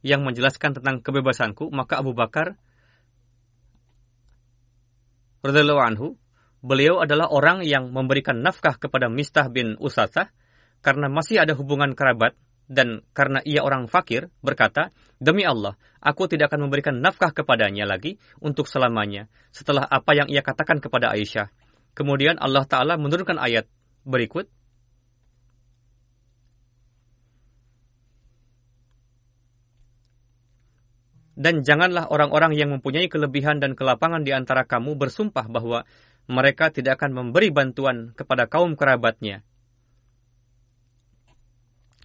yang 0.00 0.24
menjelaskan 0.24 0.80
tentang 0.80 1.04
kebebasanku, 1.04 1.68
maka 1.68 2.00
Abu 2.00 2.16
Bakar 2.16 2.56
radhiyallahu 5.44 5.82
anhu, 5.84 6.06
beliau 6.64 7.04
adalah 7.04 7.28
orang 7.28 7.62
yang 7.62 7.92
memberikan 7.92 8.40
nafkah 8.40 8.80
kepada 8.80 9.12
Mistah 9.12 9.52
bin 9.52 9.76
Usasah 9.78 10.32
karena 10.80 11.06
masih 11.12 11.42
ada 11.42 11.52
hubungan 11.54 11.92
kerabat 11.92 12.34
dan 12.68 13.00
karena 13.16 13.40
ia 13.48 13.64
orang 13.64 13.88
fakir, 13.88 14.28
berkata, 14.44 14.92
Demi 15.16 15.42
Allah, 15.42 15.74
aku 16.04 16.28
tidak 16.28 16.52
akan 16.52 16.68
memberikan 16.68 17.00
nafkah 17.00 17.32
kepadanya 17.32 17.88
lagi 17.88 18.20
untuk 18.44 18.68
selamanya, 18.68 19.26
setelah 19.50 19.88
apa 19.88 20.12
yang 20.12 20.28
ia 20.28 20.44
katakan 20.44 20.76
kepada 20.78 21.10
Aisyah. 21.16 21.48
Kemudian 21.96 22.36
Allah 22.36 22.68
Ta'ala 22.68 23.00
menurunkan 23.00 23.40
ayat 23.40 23.66
berikut. 24.04 24.46
Dan 31.38 31.62
janganlah 31.62 32.10
orang-orang 32.10 32.52
yang 32.58 32.74
mempunyai 32.74 33.06
kelebihan 33.06 33.62
dan 33.62 33.78
kelapangan 33.78 34.26
di 34.26 34.34
antara 34.34 34.66
kamu 34.66 34.98
bersumpah 34.98 35.46
bahwa 35.46 35.86
mereka 36.28 36.68
tidak 36.68 37.00
akan 37.00 37.14
memberi 37.14 37.48
bantuan 37.48 38.12
kepada 38.12 38.50
kaum 38.50 38.74
kerabatnya. 38.74 39.46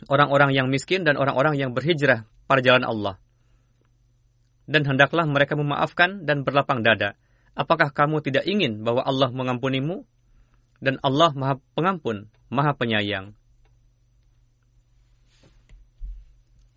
Orang-orang 0.07 0.51
yang 0.55 0.67
miskin 0.67 1.03
dan 1.07 1.15
orang-orang 1.15 1.55
yang 1.59 1.71
berhijrah 1.71 2.27
pada 2.47 2.61
jalan 2.63 2.83
Allah. 2.83 3.15
Dan 4.63 4.87
hendaklah 4.87 5.27
mereka 5.27 5.59
memaafkan 5.59 6.23
dan 6.23 6.47
berlapang 6.47 6.83
dada 6.83 7.19
Apakah 7.53 7.93
kamu 7.93 8.25
tidak 8.25 8.49
ingin 8.49 8.81
bahwa 8.81 9.05
Allah 9.05 9.29
mengampunimu? 9.29 10.01
Dan 10.83 10.97
Allah 11.05 11.31
maha 11.37 11.61
pengampun, 11.77 12.27
maha 12.49 12.73
penyayang. 12.75 13.37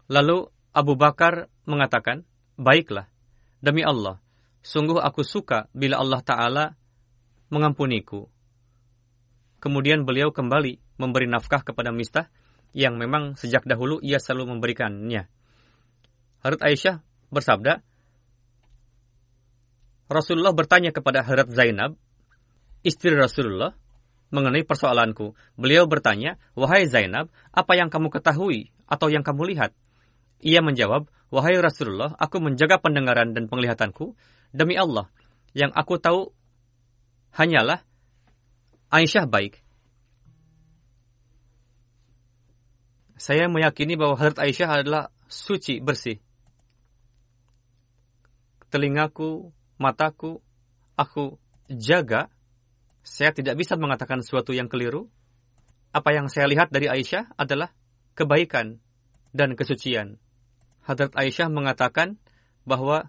Lalu 0.06 0.46
Abu 0.70 0.94
Bakar 0.94 1.50
mengatakan, 1.66 2.22
Baiklah, 2.54 3.10
demi 3.58 3.82
Allah, 3.82 4.22
sungguh 4.62 5.00
aku 5.00 5.26
suka 5.26 5.66
bila 5.74 5.98
Allah 5.98 6.20
Ta'ala 6.22 6.64
mengampuniku. 7.50 8.30
Kemudian 9.58 10.06
beliau 10.06 10.30
kembali 10.30 10.78
memberi 11.00 11.26
nafkah 11.26 11.66
kepada 11.66 11.90
Mistah 11.90 12.30
yang 12.76 13.00
memang 13.00 13.40
sejak 13.40 13.64
dahulu 13.64 14.04
ia 14.04 14.20
selalu 14.20 14.52
memberikannya. 14.52 15.24
Harut 16.44 16.60
Aisyah 16.60 17.00
bersabda, 17.32 17.80
Rasulullah 20.12 20.52
bertanya 20.52 20.92
kepada 20.92 21.24
Hadrat 21.24 21.50
Zainab, 21.50 21.96
istri 22.84 23.16
Rasulullah, 23.16 23.74
mengenai 24.30 24.62
persoalanku. 24.62 25.34
Beliau 25.56 25.88
bertanya, 25.88 26.36
Wahai 26.52 26.84
Zainab, 26.86 27.32
apa 27.50 27.72
yang 27.74 27.90
kamu 27.90 28.12
ketahui 28.12 28.70
atau 28.86 29.10
yang 29.10 29.24
kamu 29.24 29.56
lihat? 29.56 29.74
Ia 30.44 30.60
menjawab, 30.62 31.08
Wahai 31.32 31.58
Rasulullah, 31.58 32.14
aku 32.14 32.38
menjaga 32.38 32.78
pendengaran 32.78 33.34
dan 33.34 33.50
penglihatanku. 33.50 34.14
Demi 34.54 34.78
Allah, 34.78 35.10
yang 35.56 35.74
aku 35.74 35.98
tahu 35.98 36.30
hanyalah 37.34 37.82
Aisyah 38.94 39.26
baik. 39.26 39.65
Saya 43.16 43.48
meyakini 43.48 43.96
bahwa 43.96 44.20
Hadrat 44.20 44.44
Aisyah 44.44 44.84
adalah 44.84 45.08
suci, 45.26 45.80
bersih. 45.80 46.20
Telingaku, 48.68 49.50
mataku, 49.80 50.44
aku 51.00 51.40
jaga, 51.72 52.28
saya 53.00 53.32
tidak 53.32 53.56
bisa 53.56 53.74
mengatakan 53.80 54.20
sesuatu 54.20 54.52
yang 54.52 54.68
keliru. 54.68 55.08
Apa 55.96 56.12
yang 56.12 56.28
saya 56.28 56.44
lihat 56.44 56.68
dari 56.68 56.92
Aisyah 56.92 57.40
adalah 57.40 57.72
kebaikan 58.12 58.84
dan 59.32 59.56
kesucian. 59.56 60.20
Hadrat 60.84 61.16
Aisyah 61.16 61.48
mengatakan 61.48 62.20
bahwa 62.68 63.08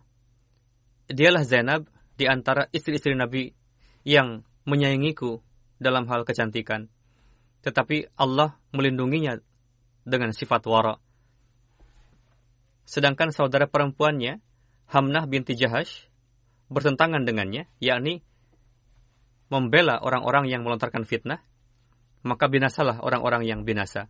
dialah 1.11 1.43
Zainab 1.43 1.87
di 2.15 2.31
antara 2.31 2.71
istri-istri 2.71 3.11
Nabi 3.11 3.51
yang 4.07 4.47
menyayangiku 4.63 5.43
dalam 5.83 6.07
hal 6.07 6.23
kecantikan. 6.23 6.87
Tetapi 7.61 8.15
Allah 8.15 8.55
melindunginya 8.71 9.39
dengan 10.07 10.31
sifat 10.31 10.63
wara. 10.63 10.95
Sedangkan 12.87 13.35
saudara 13.35 13.67
perempuannya, 13.67 14.39
Hamnah 14.87 15.27
binti 15.27 15.59
Jahash, 15.59 16.07
bertentangan 16.71 17.27
dengannya, 17.27 17.67
yakni 17.83 18.23
membela 19.51 19.99
orang-orang 19.99 20.47
yang 20.47 20.63
melontarkan 20.63 21.03
fitnah, 21.03 21.43
maka 22.23 22.47
binasalah 22.47 23.03
orang-orang 23.03 23.43
yang 23.43 23.67
binasa. 23.67 24.07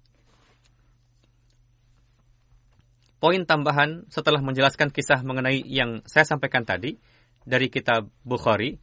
Poin 3.17 3.41
tambahan 3.49 4.05
setelah 4.13 4.37
menjelaskan 4.45 4.93
kisah 4.93 5.25
mengenai 5.25 5.65
yang 5.65 6.05
saya 6.05 6.29
sampaikan 6.29 6.61
tadi 6.61 7.01
dari 7.41 7.73
kitab 7.73 8.13
Bukhari, 8.21 8.77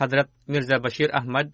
Hadrat 0.00 0.32
Mirza 0.48 0.80
Bashir 0.80 1.12
Ahmad 1.12 1.52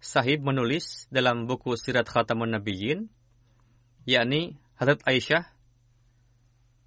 sahib 0.00 0.40
menulis 0.40 1.06
dalam 1.12 1.44
buku 1.44 1.76
Sirat 1.76 2.08
Khatamun 2.08 2.56
Nabiyyin, 2.56 3.12
yakni 4.08 4.56
Hadrat 4.80 5.04
Aisyah 5.04 5.44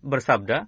bersabda, 0.01 0.65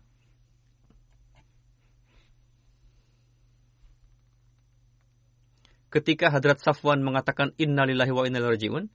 ketika 5.89 6.29
Hadrat 6.29 6.61
Safwan 6.61 7.01
mengatakan 7.01 7.57
innalillahi 7.57 8.13
wa 8.13 8.23
inna 8.29 8.45
rajiun, 8.45 8.93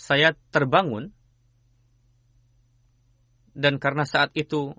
saya 0.00 0.32
terbangun 0.48 1.12
dan 3.52 3.76
karena 3.76 4.08
saat 4.08 4.32
itu 4.32 4.72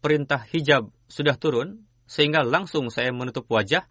perintah 0.00 0.40
hijab 0.48 0.88
sudah 1.10 1.36
turun, 1.36 1.84
sehingga 2.08 2.40
langsung 2.46 2.88
saya 2.88 3.12
menutup 3.12 3.44
wajah 3.52 3.84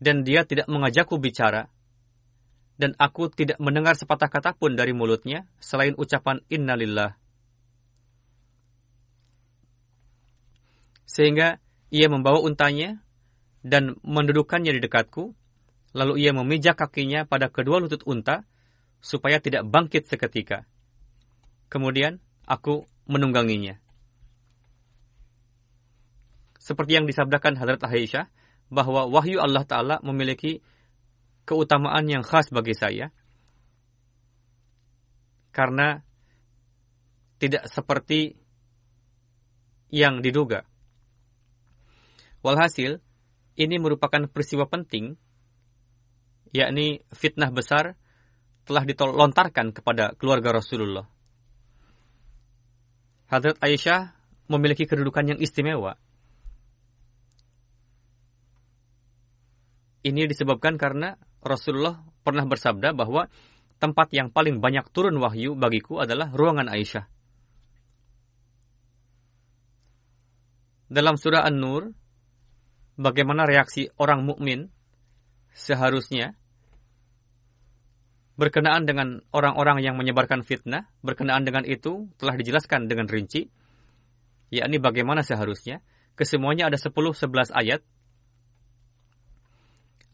dan 0.00 0.24
dia 0.24 0.48
tidak 0.48 0.66
mengajakku 0.66 1.20
bicara 1.20 1.68
dan 2.80 2.96
aku 2.96 3.28
tidak 3.28 3.60
mendengar 3.60 3.92
sepatah 3.92 4.32
kata 4.32 4.56
pun 4.56 4.72
dari 4.72 4.96
mulutnya 4.96 5.44
selain 5.60 5.92
ucapan 6.00 6.40
innalillah. 6.48 7.20
Sehingga 11.04 11.60
ia 11.92 12.08
membawa 12.08 12.40
untanya 12.40 13.04
dan 13.60 14.00
mendudukkannya 14.00 14.72
di 14.72 14.80
dekatku, 14.80 15.36
lalu 15.92 16.24
ia 16.24 16.32
memijak 16.32 16.80
kakinya 16.80 17.28
pada 17.28 17.52
kedua 17.52 17.84
lutut 17.84 18.00
unta 18.08 18.48
supaya 19.04 19.44
tidak 19.44 19.68
bangkit 19.68 20.08
seketika. 20.08 20.64
Kemudian 21.68 22.16
aku 22.48 22.88
menungganginya. 23.04 23.76
Seperti 26.56 26.96
yang 26.96 27.04
disabdakan 27.04 27.60
Hadrat 27.60 27.84
Aisyah, 27.84 28.32
bahwa 28.70 29.10
wahyu 29.10 29.42
Allah 29.42 29.66
Ta'ala 29.66 29.96
memiliki 30.06 30.62
keutamaan 31.44 32.06
yang 32.06 32.22
khas 32.22 32.48
bagi 32.54 32.72
saya. 32.72 33.10
Karena 35.50 35.98
tidak 37.42 37.66
seperti 37.66 38.38
yang 39.90 40.22
diduga. 40.22 40.62
Walhasil, 42.46 43.02
ini 43.58 43.76
merupakan 43.76 44.24
peristiwa 44.30 44.64
penting, 44.70 45.18
yakni 46.54 47.02
fitnah 47.12 47.50
besar 47.50 47.98
telah 48.64 48.86
dilontarkan 48.86 49.74
kepada 49.74 50.14
keluarga 50.14 50.54
Rasulullah. 50.54 51.10
Hadrat 53.26 53.58
Aisyah 53.58 54.14
memiliki 54.46 54.86
kedudukan 54.86 55.34
yang 55.34 55.38
istimewa. 55.42 55.98
Ini 60.00 60.24
disebabkan 60.24 60.80
karena 60.80 61.20
Rasulullah 61.44 62.00
pernah 62.24 62.48
bersabda 62.48 62.96
bahwa 62.96 63.28
tempat 63.80 64.12
yang 64.12 64.32
paling 64.32 64.60
banyak 64.60 64.88
turun 64.92 65.16
wahyu 65.20 65.56
bagiku 65.56 66.00
adalah 66.00 66.32
ruangan 66.32 66.68
Aisyah. 66.68 67.04
Dalam 70.90 71.14
surah 71.14 71.46
An-Nur, 71.46 71.94
bagaimana 72.98 73.46
reaksi 73.46 73.86
orang 73.94 74.26
mukmin 74.26 74.68
seharusnya 75.54 76.34
berkenaan 78.40 78.88
dengan 78.88 79.20
orang-orang 79.36 79.84
yang 79.84 80.00
menyebarkan 80.00 80.40
fitnah, 80.40 80.88
berkenaan 81.04 81.44
dengan 81.44 81.62
itu 81.68 82.08
telah 82.16 82.34
dijelaskan 82.40 82.88
dengan 82.88 83.04
rinci, 83.04 83.52
yakni 84.48 84.80
bagaimana 84.80 85.20
seharusnya. 85.20 85.84
Kesemuanya 86.16 86.68
ada 86.68 86.76
10-11 86.76 87.52
ayat. 87.52 87.80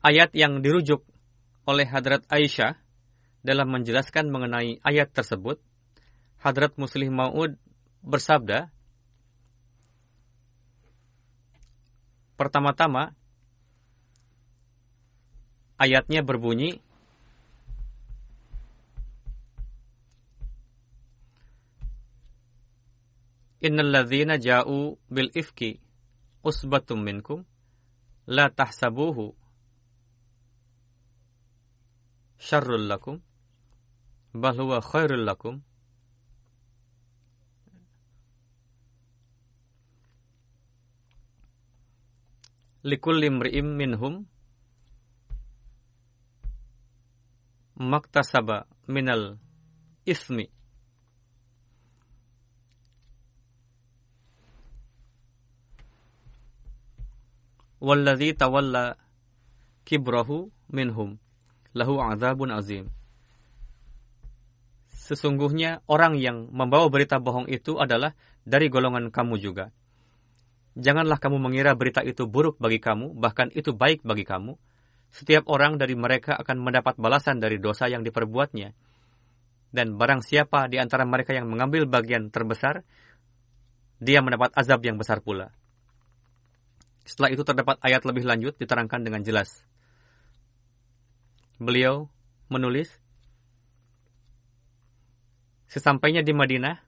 Ayat 0.06 0.38
yang 0.38 0.62
dirujuk 0.62 1.02
oleh 1.66 1.82
Hadrat 1.82 2.22
Aisyah 2.30 2.78
dalam 3.42 3.74
menjelaskan 3.74 4.30
mengenai 4.30 4.78
ayat 4.86 5.10
tersebut, 5.10 5.58
Hadrat 6.38 6.78
Muslim 6.78 7.10
Maud 7.10 7.58
bersabda, 8.06 8.70
Pertama-tama, 12.38 13.18
ayatnya 15.74 16.22
berbunyi, 16.22 16.78
Innal 23.58 23.90
ladzina 23.90 24.38
ja'u 24.38 24.94
bil 25.10 25.34
ifki 25.34 25.82
usbatum 26.46 27.02
minkum 27.02 27.42
la 28.30 28.46
tahsabuhu 28.46 29.34
شر 32.38 32.76
لكم 32.76 33.20
بل 34.34 34.60
هو 34.60 34.80
خير 34.80 35.16
لكم. 35.16 35.60
لكل 42.84 43.24
امرئ 43.24 43.60
منهم 43.60 44.26
ما 47.76 47.96
اكتسب 47.96 48.64
من 48.88 49.08
الإثم. 49.08 50.44
والذي 57.80 58.32
تولى 58.32 58.94
كبره 59.86 60.50
منهم. 60.70 61.25
Lahu 61.76 62.00
azabun 62.00 62.56
azim 62.56 62.88
Sesungguhnya 65.06 65.86
orang 65.86 66.18
yang 66.18 66.50
membawa 66.50 66.90
berita 66.90 67.22
bohong 67.22 67.46
itu 67.46 67.78
adalah 67.78 68.18
dari 68.42 68.66
golongan 68.66 69.14
kamu 69.14 69.38
juga. 69.38 69.70
Janganlah 70.74 71.22
kamu 71.22 71.38
mengira 71.38 71.78
berita 71.78 72.02
itu 72.02 72.26
buruk 72.26 72.58
bagi 72.58 72.82
kamu, 72.82 73.14
bahkan 73.14 73.46
itu 73.54 73.70
baik 73.70 74.02
bagi 74.02 74.26
kamu. 74.26 74.58
Setiap 75.14 75.46
orang 75.46 75.78
dari 75.78 75.94
mereka 75.94 76.34
akan 76.34 76.58
mendapat 76.58 76.98
balasan 76.98 77.38
dari 77.38 77.62
dosa 77.62 77.86
yang 77.86 78.02
diperbuatnya. 78.02 78.74
Dan 79.70 79.94
barang 79.94 80.26
siapa 80.26 80.66
di 80.66 80.82
antara 80.82 81.06
mereka 81.06 81.38
yang 81.38 81.46
mengambil 81.46 81.86
bagian 81.86 82.34
terbesar, 82.34 82.82
dia 84.02 84.18
mendapat 84.26 84.58
azab 84.58 84.82
yang 84.82 84.98
besar 84.98 85.22
pula. 85.22 85.54
Setelah 87.06 87.30
itu 87.30 87.46
terdapat 87.46 87.78
ayat 87.78 88.02
lebih 88.02 88.26
lanjut 88.26 88.58
diterangkan 88.58 89.06
dengan 89.06 89.22
jelas. 89.22 89.62
Beliau 91.56 92.12
menulis, 92.52 92.92
Sesampainya 95.66 96.22
di 96.22 96.32
Madinah, 96.32 96.78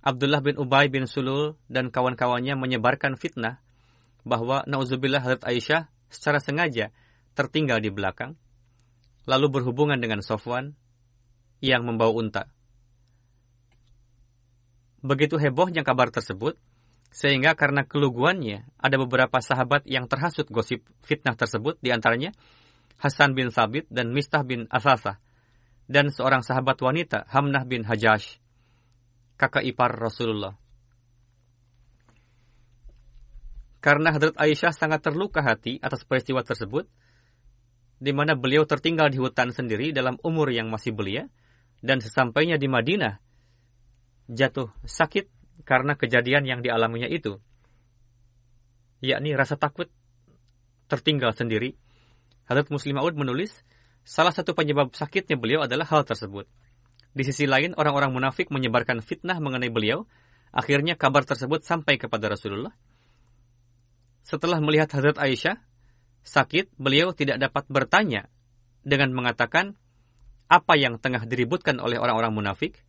Abdullah 0.00 0.40
bin 0.40 0.56
Ubay 0.56 0.88
bin 0.88 1.04
Sulul 1.04 1.60
dan 1.68 1.92
kawan-kawannya 1.92 2.56
menyebarkan 2.56 3.20
fitnah 3.20 3.60
bahwa 4.24 4.64
Nauzubillah 4.64 5.20
Hadrat 5.20 5.44
Aisyah 5.44 5.92
secara 6.08 6.40
sengaja 6.40 6.88
tertinggal 7.36 7.84
di 7.84 7.92
belakang, 7.92 8.34
lalu 9.28 9.60
berhubungan 9.60 10.00
dengan 10.00 10.24
Sofwan 10.24 10.72
yang 11.60 11.84
membawa 11.84 12.16
unta. 12.16 12.42
Begitu 15.04 15.36
hebohnya 15.36 15.84
kabar 15.84 16.08
tersebut, 16.08 16.56
sehingga 17.10 17.58
karena 17.58 17.82
keluguannya, 17.82 18.70
ada 18.78 18.96
beberapa 18.96 19.42
sahabat 19.42 19.82
yang 19.90 20.06
terhasut 20.06 20.46
gosip 20.46 20.86
fitnah 21.02 21.34
tersebut, 21.34 21.76
di 21.82 21.90
antaranya 21.90 22.30
Hasan 23.02 23.34
bin 23.34 23.50
Sabit 23.50 23.90
dan 23.90 24.14
Mistah 24.14 24.46
bin 24.46 24.70
Asasah, 24.70 25.18
dan 25.90 26.14
seorang 26.14 26.46
sahabat 26.46 26.78
wanita, 26.78 27.26
Hamnah 27.26 27.66
bin 27.66 27.82
Hajash 27.82 28.38
kakak 29.40 29.64
ipar 29.64 29.96
Rasulullah. 29.96 30.52
Karena 33.80 34.12
Hadrat 34.12 34.36
Aisyah 34.36 34.76
sangat 34.76 35.00
terluka 35.00 35.40
hati 35.40 35.80
atas 35.80 36.04
peristiwa 36.04 36.44
tersebut, 36.44 36.84
di 37.96 38.12
mana 38.12 38.36
beliau 38.36 38.68
tertinggal 38.68 39.08
di 39.08 39.16
hutan 39.16 39.56
sendiri 39.56 39.96
dalam 39.96 40.20
umur 40.20 40.52
yang 40.52 40.68
masih 40.68 40.92
belia, 40.92 41.32
dan 41.80 42.04
sesampainya 42.04 42.60
di 42.60 42.68
Madinah, 42.68 43.16
jatuh 44.28 44.68
sakit 44.84 45.39
karena 45.62 45.96
kejadian 45.96 46.44
yang 46.48 46.60
dialaminya 46.60 47.06
itu, 47.06 47.40
yakni 49.00 49.32
rasa 49.32 49.56
takut 49.56 49.88
tertinggal 50.90 51.32
sendiri. 51.32 51.78
Hadrat 52.50 52.68
Muslim 52.74 52.98
Maud 52.98 53.14
menulis, 53.14 53.62
salah 54.02 54.34
satu 54.34 54.58
penyebab 54.58 54.90
sakitnya 54.90 55.38
beliau 55.38 55.62
adalah 55.62 55.86
hal 55.86 56.02
tersebut. 56.02 56.50
Di 57.10 57.22
sisi 57.26 57.46
lain, 57.46 57.74
orang-orang 57.74 58.14
munafik 58.14 58.50
menyebarkan 58.54 59.02
fitnah 59.02 59.38
mengenai 59.42 59.70
beliau. 59.70 60.06
Akhirnya 60.50 60.98
kabar 60.98 61.22
tersebut 61.22 61.62
sampai 61.62 61.94
kepada 61.94 62.26
Rasulullah. 62.26 62.74
Setelah 64.26 64.58
melihat 64.58 64.90
Hazrat 64.90 65.18
Aisyah 65.18 65.62
sakit, 66.26 66.74
beliau 66.74 67.14
tidak 67.14 67.38
dapat 67.38 67.70
bertanya 67.70 68.26
dengan 68.82 69.14
mengatakan 69.14 69.78
apa 70.50 70.74
yang 70.74 70.98
tengah 70.98 71.22
diributkan 71.26 71.78
oleh 71.78 72.02
orang-orang 72.02 72.34
munafik. 72.34 72.82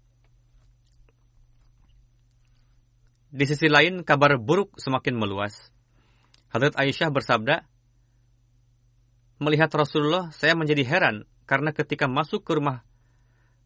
Di 3.31 3.47
sisi 3.47 3.71
lain, 3.71 4.03
kabar 4.03 4.35
buruk 4.35 4.75
semakin 4.75 5.15
meluas. 5.15 5.71
Hazrat 6.51 6.75
Aisyah 6.75 7.09
bersabda, 7.15 7.63
Melihat 9.39 9.71
Rasulullah, 9.71 10.29
saya 10.35 10.53
menjadi 10.53 10.83
heran 10.85 11.25
karena 11.49 11.73
ketika 11.73 12.05
masuk 12.05 12.45
ke 12.45 12.53
rumah 12.59 12.85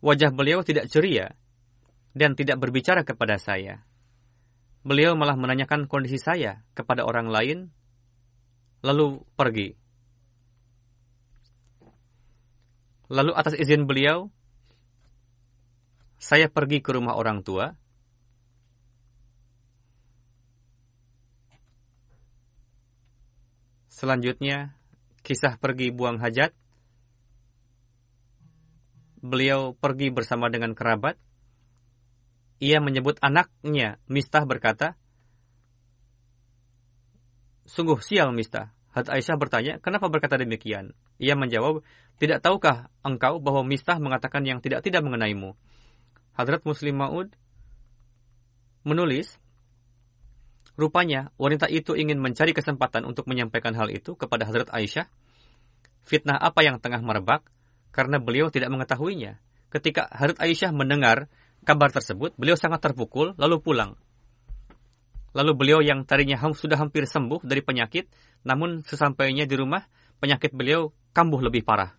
Wajah 0.05 0.30
beliau 0.30 0.61
tidak 0.61 0.86
ceria 0.93 1.34
dan 2.13 2.38
tidak 2.38 2.61
berbicara 2.61 3.01
kepada 3.01 3.41
saya. 3.41 3.82
beliau 4.86 5.18
malah 5.18 5.34
menanyakan 5.34 5.89
kondisi 5.89 6.22
saya 6.22 6.61
kepada 6.78 7.01
orang 7.01 7.26
lain, 7.26 7.74
lalu 8.86 9.26
pergi. 9.34 9.74
Lalu 13.09 13.34
atas 13.34 13.57
izin 13.57 13.89
beliau, 13.89 14.30
saya 16.22 16.53
pergi 16.53 16.86
ke 16.86 16.93
rumah 16.93 17.18
orang 17.18 17.41
tua. 17.41 17.74
Selanjutnya, 23.95 24.75
kisah 25.23 25.55
pergi 25.55 25.95
buang 25.95 26.19
hajat. 26.19 26.51
Beliau 29.23 29.71
pergi 29.79 30.11
bersama 30.11 30.51
dengan 30.51 30.75
kerabat 30.75 31.15
ia 32.59 32.79
menyebut 32.79 33.19
anaknya. 33.19 33.99
Mistah 34.07 34.47
berkata, 34.47 34.95
Sungguh 37.65 37.97
sial 37.99 38.29
Mistah. 38.31 38.71
Hat 38.95 39.11
Aisyah 39.11 39.35
bertanya, 39.35 39.73
kenapa 39.83 40.07
berkata 40.07 40.39
demikian? 40.39 40.95
Ia 41.19 41.35
menjawab, 41.35 41.83
tidak 42.15 42.39
tahukah 42.39 42.87
engkau 43.03 43.43
bahwa 43.43 43.67
Mistah 43.67 43.99
mengatakan 43.99 44.47
yang 44.47 44.63
tidak-tidak 44.63 45.03
mengenaimu? 45.03 45.51
Hadrat 46.31 46.63
Muslim 46.63 46.95
Ma'ud 47.03 47.35
menulis, 48.87 49.35
Rupanya, 50.76 51.32
wanita 51.39 51.71
itu 51.71 51.95
ingin 51.95 52.19
mencari 52.19 52.51
kesempatan 52.51 53.07
untuk 53.07 53.32
menyampaikan 53.32 53.71
hal 53.80 53.88
itu 53.88 54.19
kepada 54.19 54.43
Hadrat 54.43 54.67
Aisyah. 54.76 55.07
Fitnah 56.03 56.36
apa 56.36 56.67
yang 56.67 56.84
tengah 56.84 56.99
merebak? 56.99 57.47
Karena 57.95 58.19
beliau 58.19 58.51
tidak 58.51 58.67
mengetahuinya. 58.76 59.39
Ketika 59.71 60.11
Hadrat 60.11 60.36
Aisyah 60.43 60.76
mendengar 60.76 61.32
kabar 61.63 61.95
tersebut, 61.95 62.36
beliau 62.36 62.59
sangat 62.59 62.84
terpukul, 62.84 63.34
lalu 63.39 63.63
pulang. 63.63 63.95
Lalu 65.36 65.51
beliau 65.55 65.80
yang 65.80 66.03
tadinya 66.03 66.39
sudah 66.39 66.80
hampir 66.80 67.07
sembuh 67.07 67.43
dari 67.43 67.63
penyakit, 67.63 68.07
namun 68.47 68.84
sesampainya 68.84 69.47
di 69.47 69.55
rumah, 69.55 69.84
penyakit 70.19 70.51
beliau 70.51 70.91
kambuh 71.15 71.39
lebih 71.39 71.63
parah. 71.63 71.91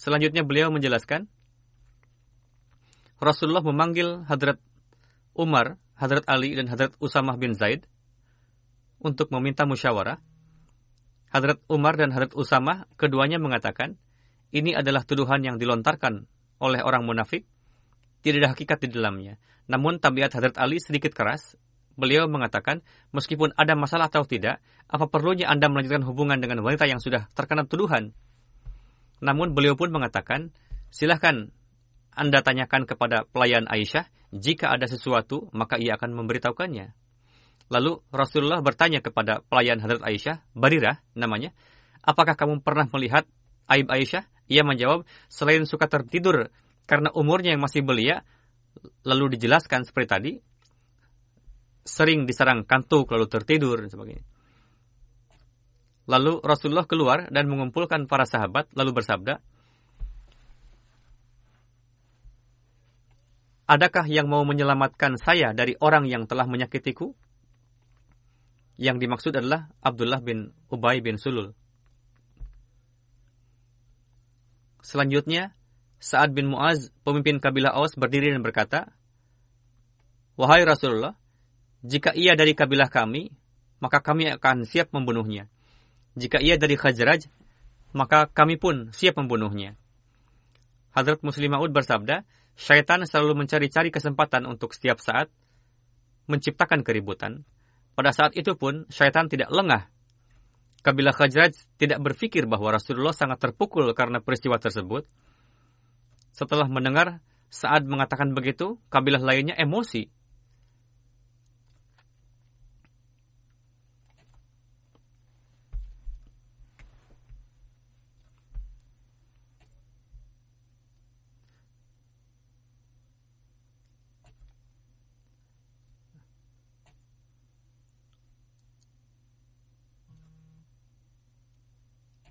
Selanjutnya 0.00 0.44
beliau 0.48 0.72
menjelaskan, 0.72 1.28
Rasulullah 3.20 3.62
memanggil 3.62 4.24
Hadrat 4.24 4.58
Umar, 5.36 5.76
Hadrat 5.94 6.24
Ali, 6.26 6.56
dan 6.56 6.66
Hadrat 6.66 6.96
Usamah 6.98 7.36
bin 7.36 7.52
Zaid 7.52 7.84
untuk 9.00 9.28
meminta 9.30 9.68
musyawarah 9.68 10.18
Hadrat 11.30 11.62
Umar 11.70 11.94
dan 11.94 12.10
Hadrat 12.10 12.34
Usama 12.34 12.90
keduanya 12.98 13.38
mengatakan, 13.38 13.94
ini 14.50 14.74
adalah 14.74 15.06
tuduhan 15.06 15.46
yang 15.46 15.62
dilontarkan 15.62 16.26
oleh 16.58 16.82
orang 16.82 17.06
munafik, 17.06 17.46
tidak 18.26 18.38
ada 18.42 18.48
hakikat 18.52 18.78
di 18.82 18.98
dalamnya. 18.98 19.38
Namun 19.70 20.02
tabiat 20.02 20.34
Hadrat 20.34 20.58
Ali 20.58 20.82
sedikit 20.82 21.14
keras, 21.14 21.54
beliau 21.94 22.26
mengatakan, 22.26 22.82
meskipun 23.14 23.54
ada 23.54 23.78
masalah 23.78 24.10
atau 24.10 24.26
tidak, 24.26 24.58
apa 24.90 25.06
perlunya 25.06 25.46
Anda 25.46 25.70
melanjutkan 25.70 26.02
hubungan 26.02 26.42
dengan 26.42 26.66
wanita 26.66 26.90
yang 26.90 26.98
sudah 26.98 27.30
terkena 27.30 27.62
tuduhan? 27.62 28.10
Namun 29.22 29.54
beliau 29.54 29.78
pun 29.78 29.94
mengatakan, 29.94 30.50
silahkan 30.90 31.54
Anda 32.14 32.42
tanyakan 32.42 32.86
kepada 32.86 33.26
pelayan 33.30 33.70
Aisyah, 33.70 34.10
jika 34.30 34.70
ada 34.70 34.86
sesuatu, 34.86 35.50
maka 35.50 35.78
ia 35.78 35.98
akan 35.98 36.14
memberitahukannya. 36.14 36.94
Lalu 37.70 38.02
Rasulullah 38.10 38.58
bertanya 38.62 38.98
kepada 38.98 39.42
pelayan 39.46 39.78
Hadrat 39.78 40.02
Aisyah, 40.02 40.42
Barirah 40.54 41.02
namanya, 41.14 41.54
apakah 42.02 42.34
kamu 42.34 42.62
pernah 42.66 42.90
melihat 42.90 43.26
aib 43.70 43.86
Aisyah? 43.86 44.26
Ia 44.50 44.66
menjawab, 44.66 45.06
selain 45.30 45.62
suka 45.62 45.86
tertidur 45.86 46.50
karena 46.90 47.14
umurnya 47.14 47.54
yang 47.54 47.62
masih 47.62 47.86
belia, 47.86 48.26
lalu 49.06 49.38
dijelaskan 49.38 49.86
seperti 49.86 50.08
tadi, 50.10 50.32
sering 51.86 52.26
diserang 52.26 52.66
kantuk 52.66 53.14
lalu 53.14 53.30
tertidur 53.30 53.78
dan 53.78 53.90
sebagainya. 53.94 54.26
Lalu 56.10 56.42
Rasulullah 56.42 56.90
keluar 56.90 57.30
dan 57.30 57.46
mengumpulkan 57.46 58.10
para 58.10 58.26
sahabat 58.26 58.66
lalu 58.74 58.98
bersabda, 58.98 59.38
Adakah 63.70 64.10
yang 64.10 64.26
mau 64.26 64.42
menyelamatkan 64.42 65.14
saya 65.14 65.54
dari 65.54 65.78
orang 65.78 66.10
yang 66.10 66.26
telah 66.26 66.42
menyakitiku? 66.50 67.14
Yang 68.74 68.96
dimaksud 69.06 69.30
adalah 69.38 69.70
Abdullah 69.78 70.18
bin 70.18 70.50
Ubay 70.74 70.98
bin 70.98 71.22
Sulul. 71.22 71.54
Selanjutnya, 74.82 75.54
Sa'ad 76.02 76.34
bin 76.34 76.50
Mu'az, 76.50 76.90
pemimpin 77.06 77.38
kabilah 77.38 77.70
Aus, 77.70 77.94
berdiri 77.94 78.34
dan 78.34 78.42
berkata, 78.42 78.90
Wahai 80.34 80.66
Rasulullah, 80.66 81.14
jika 81.86 82.10
ia 82.10 82.34
dari 82.34 82.58
kabilah 82.58 82.90
kami, 82.90 83.30
maka 83.78 84.02
kami 84.02 84.34
akan 84.34 84.66
siap 84.66 84.90
membunuhnya. 84.90 85.46
Jika 86.18 86.42
ia 86.42 86.58
dari 86.58 86.74
Khazraj, 86.74 87.30
maka 87.94 88.26
kami 88.26 88.58
pun 88.58 88.90
siap 88.90 89.14
membunuhnya. 89.14 89.78
Hadrat 90.90 91.22
Muslim 91.22 91.54
Ma'ud 91.54 91.70
bersabda, 91.70 92.26
syaitan 92.60 93.00
selalu 93.08 93.44
mencari-cari 93.44 93.88
kesempatan 93.88 94.44
untuk 94.44 94.76
setiap 94.76 95.00
saat 95.00 95.32
menciptakan 96.28 96.84
keributan. 96.84 97.48
Pada 97.96 98.12
saat 98.12 98.36
itu 98.36 98.52
pun, 98.54 98.84
syaitan 98.92 99.32
tidak 99.32 99.48
lengah. 99.48 99.88
Kabilah 100.84 101.16
Khajraj 101.16 101.56
tidak 101.80 102.00
berpikir 102.04 102.44
bahwa 102.44 102.76
Rasulullah 102.76 103.16
sangat 103.16 103.40
terpukul 103.40 103.88
karena 103.96 104.20
peristiwa 104.20 104.60
tersebut. 104.60 105.08
Setelah 106.36 106.68
mendengar 106.68 107.24
saat 107.50 107.82
mengatakan 107.84 108.36
begitu, 108.36 108.78
kabilah 108.92 109.20
lainnya 109.20 109.56
emosi 109.58 110.19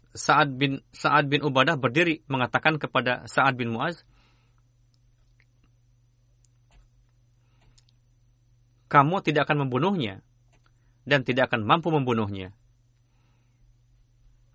Sa'ad 0.09 0.57
bin 0.57 0.81
Sa'ad 0.89 1.29
bin 1.29 1.45
Ubadah 1.45 1.77
berdiri 1.77 2.25
mengatakan 2.25 2.81
kepada 2.81 3.29
Sa'ad 3.29 3.53
bin 3.53 3.69
Muaz, 3.69 4.01
kamu 8.89 9.21
tidak 9.21 9.45
akan 9.45 9.69
membunuhnya 9.69 10.25
dan 11.05 11.21
tidak 11.21 11.53
akan 11.53 11.61
mampu 11.61 11.93
membunuhnya. 11.93 12.57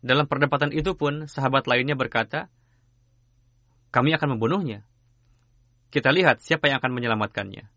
Dalam 0.03 0.27
perdebatan 0.27 0.75
itu 0.75 0.99
pun 0.99 1.31
sahabat 1.31 1.71
lainnya 1.71 1.95
berkata, 1.95 2.51
kami 3.95 4.11
akan 4.11 4.37
membunuhnya. 4.37 4.83
Kita 5.89 6.11
lihat 6.11 6.43
siapa 6.43 6.67
yang 6.67 6.83
akan 6.83 6.93
menyelamatkannya. 6.99 7.71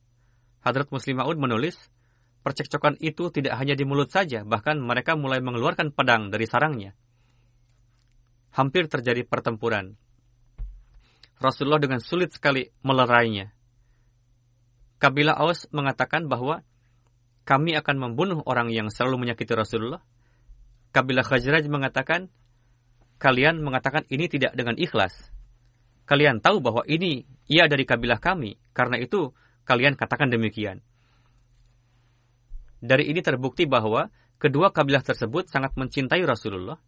Hadrat 0.65 0.89
Muslim 0.89 1.21
Ma'ud 1.21 1.37
menulis, 1.37 1.77
percekcokan 2.41 2.97
itu 2.99 3.29
tidak 3.29 3.53
hanya 3.61 3.77
di 3.77 3.85
mulut 3.85 4.09
saja, 4.09 4.41
bahkan 4.41 4.81
mereka 4.81 5.13
mulai 5.13 5.39
mengeluarkan 5.45 5.93
pedang 5.93 6.33
dari 6.33 6.49
sarangnya 6.49 6.97
hampir 8.57 8.89
terjadi 8.89 9.21
pertempuran. 9.21 9.93
Rasulullah 11.37 11.77
dengan 11.77 12.01
sulit 12.01 12.33
sekali 12.33 12.65
melerainya. 12.81 13.53
Kabilah 14.97 15.37
Aus 15.37 15.69
mengatakan 15.69 16.25
bahwa 16.25 16.65
kami 17.45 17.77
akan 17.77 17.95
membunuh 18.01 18.41
orang 18.49 18.73
yang 18.73 18.89
selalu 18.89 19.29
menyakiti 19.29 19.53
Rasulullah. 19.53 20.01
Kabilah 20.89 21.21
Khazraj 21.21 21.69
mengatakan, 21.69 22.33
kalian 23.21 23.61
mengatakan 23.61 24.09
ini 24.09 24.25
tidak 24.25 24.57
dengan 24.57 24.73
ikhlas. 24.81 25.29
Kalian 26.09 26.41
tahu 26.41 26.57
bahwa 26.57 26.81
ini 26.89 27.29
ia 27.45 27.69
dari 27.69 27.85
kabilah 27.85 28.17
kami, 28.17 28.57
karena 28.73 28.97
itu 28.97 29.37
kalian 29.69 29.93
katakan 29.93 30.33
demikian. 30.33 30.81
Dari 32.81 33.05
ini 33.05 33.21
terbukti 33.21 33.69
bahwa 33.69 34.09
kedua 34.41 34.73
kabilah 34.73 35.05
tersebut 35.05 35.45
sangat 35.45 35.77
mencintai 35.77 36.25
Rasulullah 36.25 36.81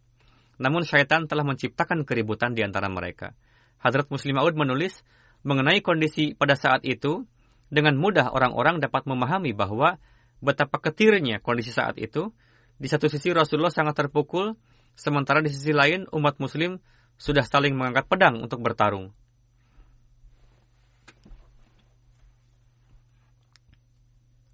namun 0.60 0.84
syaitan 0.84 1.24
telah 1.24 1.40
menciptakan 1.40 2.04
keributan 2.04 2.52
di 2.52 2.60
antara 2.60 2.92
mereka. 2.92 3.32
Hadrat 3.80 4.12
Muslim 4.12 4.36
Aud 4.36 4.60
menulis, 4.60 5.00
mengenai 5.40 5.80
kondisi 5.80 6.36
pada 6.36 6.52
saat 6.52 6.84
itu, 6.84 7.24
dengan 7.72 7.96
mudah 7.96 8.28
orang-orang 8.36 8.76
dapat 8.76 9.08
memahami 9.08 9.56
bahwa 9.56 9.96
betapa 10.44 10.76
ketirnya 10.76 11.40
kondisi 11.40 11.72
saat 11.72 11.96
itu. 11.96 12.28
Di 12.76 12.88
satu 12.92 13.08
sisi 13.08 13.32
Rasulullah 13.32 13.72
sangat 13.72 14.04
terpukul, 14.04 14.52
sementara 14.92 15.40
di 15.40 15.48
sisi 15.48 15.72
lain 15.72 16.04
umat 16.12 16.36
muslim 16.36 16.76
sudah 17.16 17.44
saling 17.44 17.72
mengangkat 17.72 18.04
pedang 18.04 18.44
untuk 18.44 18.60
bertarung. 18.60 19.16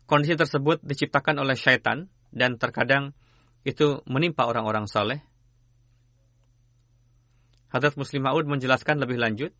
Kondisi 0.06 0.38
tersebut 0.38 0.86
diciptakan 0.86 1.42
oleh 1.42 1.58
syaitan 1.58 2.06
dan 2.30 2.62
terkadang 2.62 3.10
itu 3.66 4.06
menimpa 4.06 4.46
orang-orang 4.46 4.86
saleh 4.86 5.18
Hadrat 7.76 8.00
Muslim 8.00 8.24
Ma'ud 8.24 8.48
menjelaskan 8.48 8.96
lebih 9.04 9.20
lanjut, 9.20 9.52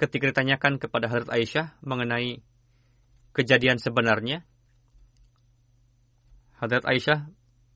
ketika 0.00 0.32
ditanyakan 0.32 0.80
kepada 0.80 1.12
Hadrat 1.12 1.28
Aisyah 1.28 1.76
mengenai 1.84 2.40
kejadian 3.36 3.76
sebenarnya, 3.76 4.48
Hadrat 6.56 6.88
Aisyah 6.88 7.28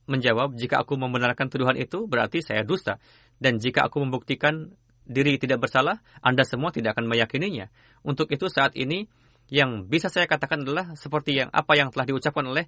menjawab, 0.07 0.55
jika 0.57 0.80
aku 0.80 0.97
membenarkan 0.97 1.51
tuduhan 1.51 1.76
itu, 1.76 2.07
berarti 2.07 2.41
saya 2.41 2.62
dusta. 2.62 3.03
Dan 3.37 3.61
jika 3.61 3.84
aku 3.84 4.01
membuktikan 4.01 4.72
diri 5.05 5.37
tidak 5.37 5.66
bersalah, 5.66 6.01
Anda 6.22 6.47
semua 6.47 6.72
tidak 6.72 6.97
akan 6.97 7.11
meyakininya. 7.11 7.68
Untuk 8.07 8.30
itu 8.32 8.47
saat 8.47 8.72
ini, 8.78 9.11
yang 9.51 9.87
bisa 9.87 10.11
saya 10.11 10.26
katakan 10.26 10.66
adalah 10.66 10.95
seperti 10.99 11.39
yang 11.39 11.51
apa 11.55 11.78
yang 11.78 11.95
telah 11.95 12.07
diucapkan 12.07 12.47
oleh 12.47 12.66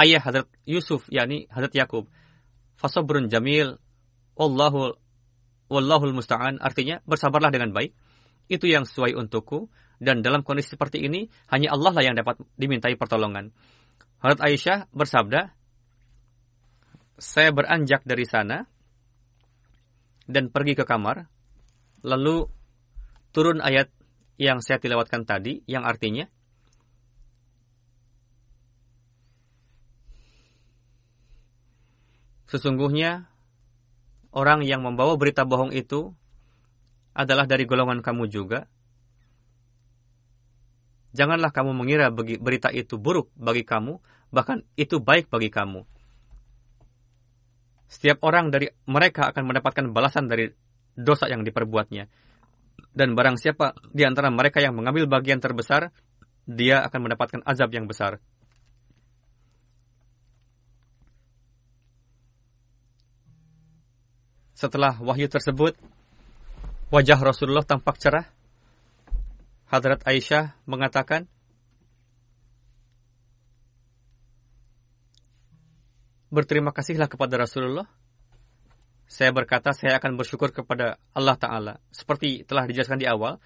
ayah 0.00 0.20
Hadrat 0.22 0.48
Yusuf, 0.64 1.08
yakni 1.08 1.48
Hadrat 1.52 1.74
Yakub. 1.74 2.08
Fasobrun 2.78 3.26
jamil, 3.26 3.80
Wallahu, 4.38 4.94
Wallahul 5.68 6.16
musta'an, 6.16 6.56
artinya 6.60 7.00
bersabarlah 7.04 7.52
dengan 7.52 7.76
baik. 7.76 7.92
Itu 8.48 8.64
yang 8.64 8.88
sesuai 8.88 9.16
untukku. 9.16 9.68
Dan 9.98 10.22
dalam 10.22 10.46
kondisi 10.46 10.72
seperti 10.72 11.02
ini, 11.02 11.26
hanya 11.50 11.74
Allah 11.74 11.90
lah 11.90 12.04
yang 12.06 12.16
dapat 12.16 12.38
dimintai 12.54 12.94
pertolongan. 12.94 13.50
Hadrat 14.22 14.40
Aisyah 14.42 14.86
bersabda, 14.94 15.52
saya 17.18 17.50
beranjak 17.50 18.06
dari 18.06 18.22
sana 18.22 18.62
dan 20.30 20.54
pergi 20.54 20.78
ke 20.78 20.86
kamar, 20.86 21.26
lalu 22.06 22.46
turun 23.34 23.58
ayat 23.58 23.90
yang 24.38 24.62
saya 24.62 24.78
tilawatkan 24.78 25.26
tadi, 25.26 25.66
yang 25.66 25.82
artinya, 25.82 26.30
Sesungguhnya 32.48 33.28
orang 34.38 34.62
yang 34.62 34.86
membawa 34.86 35.18
berita 35.18 35.42
bohong 35.42 35.74
itu 35.74 36.14
adalah 37.10 37.50
dari 37.50 37.66
golongan 37.66 37.98
kamu 37.98 38.30
juga. 38.30 38.70
Janganlah 41.10 41.50
kamu 41.50 41.74
mengira 41.74 42.14
berita 42.14 42.70
itu 42.70 42.94
buruk 42.94 43.34
bagi 43.34 43.66
kamu, 43.66 43.98
bahkan 44.30 44.62
itu 44.78 45.02
baik 45.02 45.26
bagi 45.26 45.50
kamu. 45.50 45.82
Setiap 47.90 48.22
orang 48.22 48.54
dari 48.54 48.70
mereka 48.86 49.34
akan 49.34 49.42
mendapatkan 49.50 49.90
balasan 49.90 50.30
dari 50.30 50.52
dosa 50.94 51.26
yang 51.26 51.42
diperbuatnya. 51.42 52.06
Dan 52.94 53.18
barang 53.18 53.40
siapa 53.40 53.74
di 53.90 54.06
antara 54.06 54.30
mereka 54.30 54.62
yang 54.62 54.78
mengambil 54.78 55.10
bagian 55.10 55.42
terbesar, 55.42 55.90
dia 56.46 56.84
akan 56.86 57.10
mendapatkan 57.10 57.40
azab 57.42 57.74
yang 57.74 57.90
besar. 57.90 58.22
Setelah 64.58 64.98
wahyu 64.98 65.30
tersebut, 65.30 65.78
wajah 66.90 67.14
Rasulullah 67.22 67.62
tampak 67.62 67.94
cerah. 68.02 68.26
Hadrat 69.70 70.02
Aisyah 70.02 70.58
mengatakan, 70.66 71.30
Berterima 76.28 76.74
kasihlah 76.74 77.06
kepada 77.06 77.38
Rasulullah. 77.38 77.86
Saya 79.06 79.30
berkata, 79.30 79.70
saya 79.72 79.96
akan 79.96 80.18
bersyukur 80.18 80.50
kepada 80.50 80.98
Allah 81.14 81.38
Ta'ala. 81.38 81.74
Seperti 81.94 82.42
telah 82.42 82.66
dijelaskan 82.66 82.98
di 82.98 83.06
awal, 83.06 83.38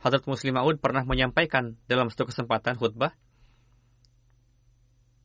Hadrat 0.00 0.24
Muslim 0.24 0.56
Aud 0.58 0.80
pernah 0.80 1.04
menyampaikan 1.04 1.76
dalam 1.86 2.08
satu 2.08 2.32
kesempatan 2.32 2.80
khutbah, 2.80 3.12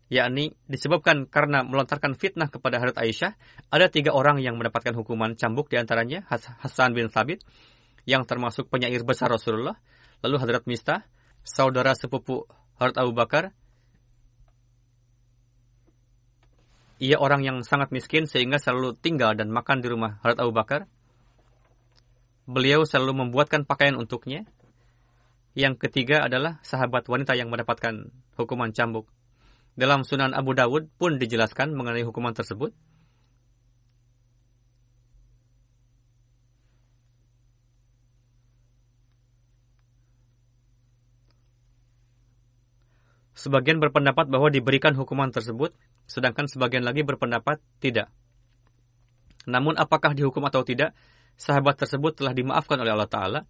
yakni 0.10 0.57
disebabkan 0.66 1.30
karena 1.30 1.62
melontarkan 1.62 2.18
fitnah 2.18 2.49
kepada 2.49 2.82
Hadrat 2.82 2.97
Aisyah, 2.97 3.38
ada 3.70 3.88
tiga 3.93 4.12
orang 4.18 4.41
yang 4.41 4.57
mendapatkan 4.57 4.97
hukuman 4.97 5.38
cambuk 5.38 5.70
di 5.70 5.78
antaranya 5.78 6.26
Hasan 6.30 6.97
bin 6.97 7.14
Thabit, 7.14 7.45
yang 8.10 8.26
termasuk 8.26 8.74
penyair 8.74 9.05
besar 9.05 9.30
Rasulullah, 9.30 9.78
lalu 10.26 10.41
Hadrat 10.41 10.66
Mistah, 10.66 11.05
saudara 11.45 11.93
sepupu 11.93 12.49
Hadrat 12.82 12.97
Abu 13.05 13.14
Bakar, 13.14 13.53
ia 16.99 17.16
orang 17.16 17.45
yang 17.45 17.57
sangat 17.64 17.95
miskin 17.95 18.28
sehingga 18.28 18.60
selalu 18.60 18.97
tinggal 18.97 19.32
dan 19.38 19.53
makan 19.53 19.80
di 19.80 19.88
rumah 19.88 20.20
Hadrat 20.20 20.41
Abu 20.43 20.51
Bakar. 20.51 20.89
Beliau 22.49 22.82
selalu 22.84 23.24
membuatkan 23.30 23.64
pakaian 23.64 23.93
untuknya. 23.93 24.43
Yang 25.53 25.86
ketiga 25.86 26.26
adalah 26.26 26.57
sahabat 26.66 27.05
wanita 27.05 27.38
yang 27.38 27.53
mendapatkan 27.53 28.10
hukuman 28.36 28.74
cambuk. 28.74 29.05
Dalam 29.80 30.03
Sunan 30.03 30.36
Abu 30.36 30.51
Dawud 30.51 30.91
pun 30.99 31.15
dijelaskan 31.15 31.71
mengenai 31.71 32.03
hukuman 32.03 32.36
tersebut. 32.36 32.75
Sebagian 43.39 43.80
berpendapat 43.80 44.27
bahwa 44.27 44.51
diberikan 44.51 44.99
hukuman 44.99 45.32
tersebut, 45.32 45.71
sedangkan 46.11 46.51
sebagian 46.51 46.84
lagi 46.84 47.07
berpendapat 47.07 47.63
tidak. 47.80 48.11
Namun 49.47 49.80
apakah 49.80 50.11
dihukum 50.11 50.43
atau 50.43 50.67
tidak, 50.67 50.91
sahabat 51.39 51.80
tersebut 51.80 52.19
telah 52.19 52.36
dimaafkan 52.36 52.75
oleh 52.84 52.91
Allah 52.91 53.07
Ta'ala. 53.07 53.41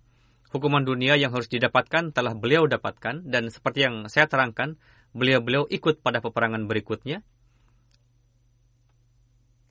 Hukuman 0.53 0.85
dunia 0.85 1.17
yang 1.17 1.33
harus 1.33 1.49
didapatkan 1.49 2.13
telah 2.13 2.37
beliau 2.37 2.69
dapatkan, 2.69 3.25
dan 3.25 3.49
seperti 3.49 3.89
yang 3.89 4.05
saya 4.13 4.29
terangkan, 4.29 4.77
beliau-beliau 5.13 5.65
ikut 5.69 6.01
pada 6.03 6.21
peperangan 6.21 6.65
berikutnya. 6.69 7.25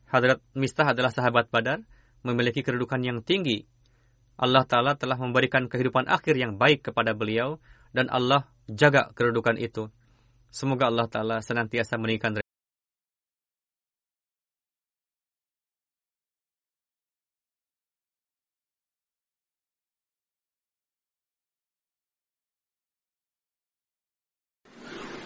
Hadrat 0.08 0.40
Mistah 0.56 0.96
adalah 0.96 1.12
sahabat 1.12 1.52
Badar, 1.52 1.84
memiliki 2.24 2.64
kedudukan 2.64 3.04
yang 3.04 3.20
tinggi. 3.20 3.68
Allah 4.38 4.64
Ta'ala 4.64 4.96
telah 4.96 5.20
memberikan 5.20 5.68
kehidupan 5.68 6.08
akhir 6.08 6.38
yang 6.38 6.56
baik 6.56 6.88
kepada 6.88 7.12
beliau, 7.12 7.60
dan 7.92 8.08
Allah 8.08 8.48
jaga 8.70 9.12
kedudukan 9.12 9.60
itu. 9.60 9.92
Semoga 10.48 10.88
Allah 10.88 11.06
Ta'ala 11.12 11.36
senantiasa 11.44 12.00
meninggikan 12.00 12.40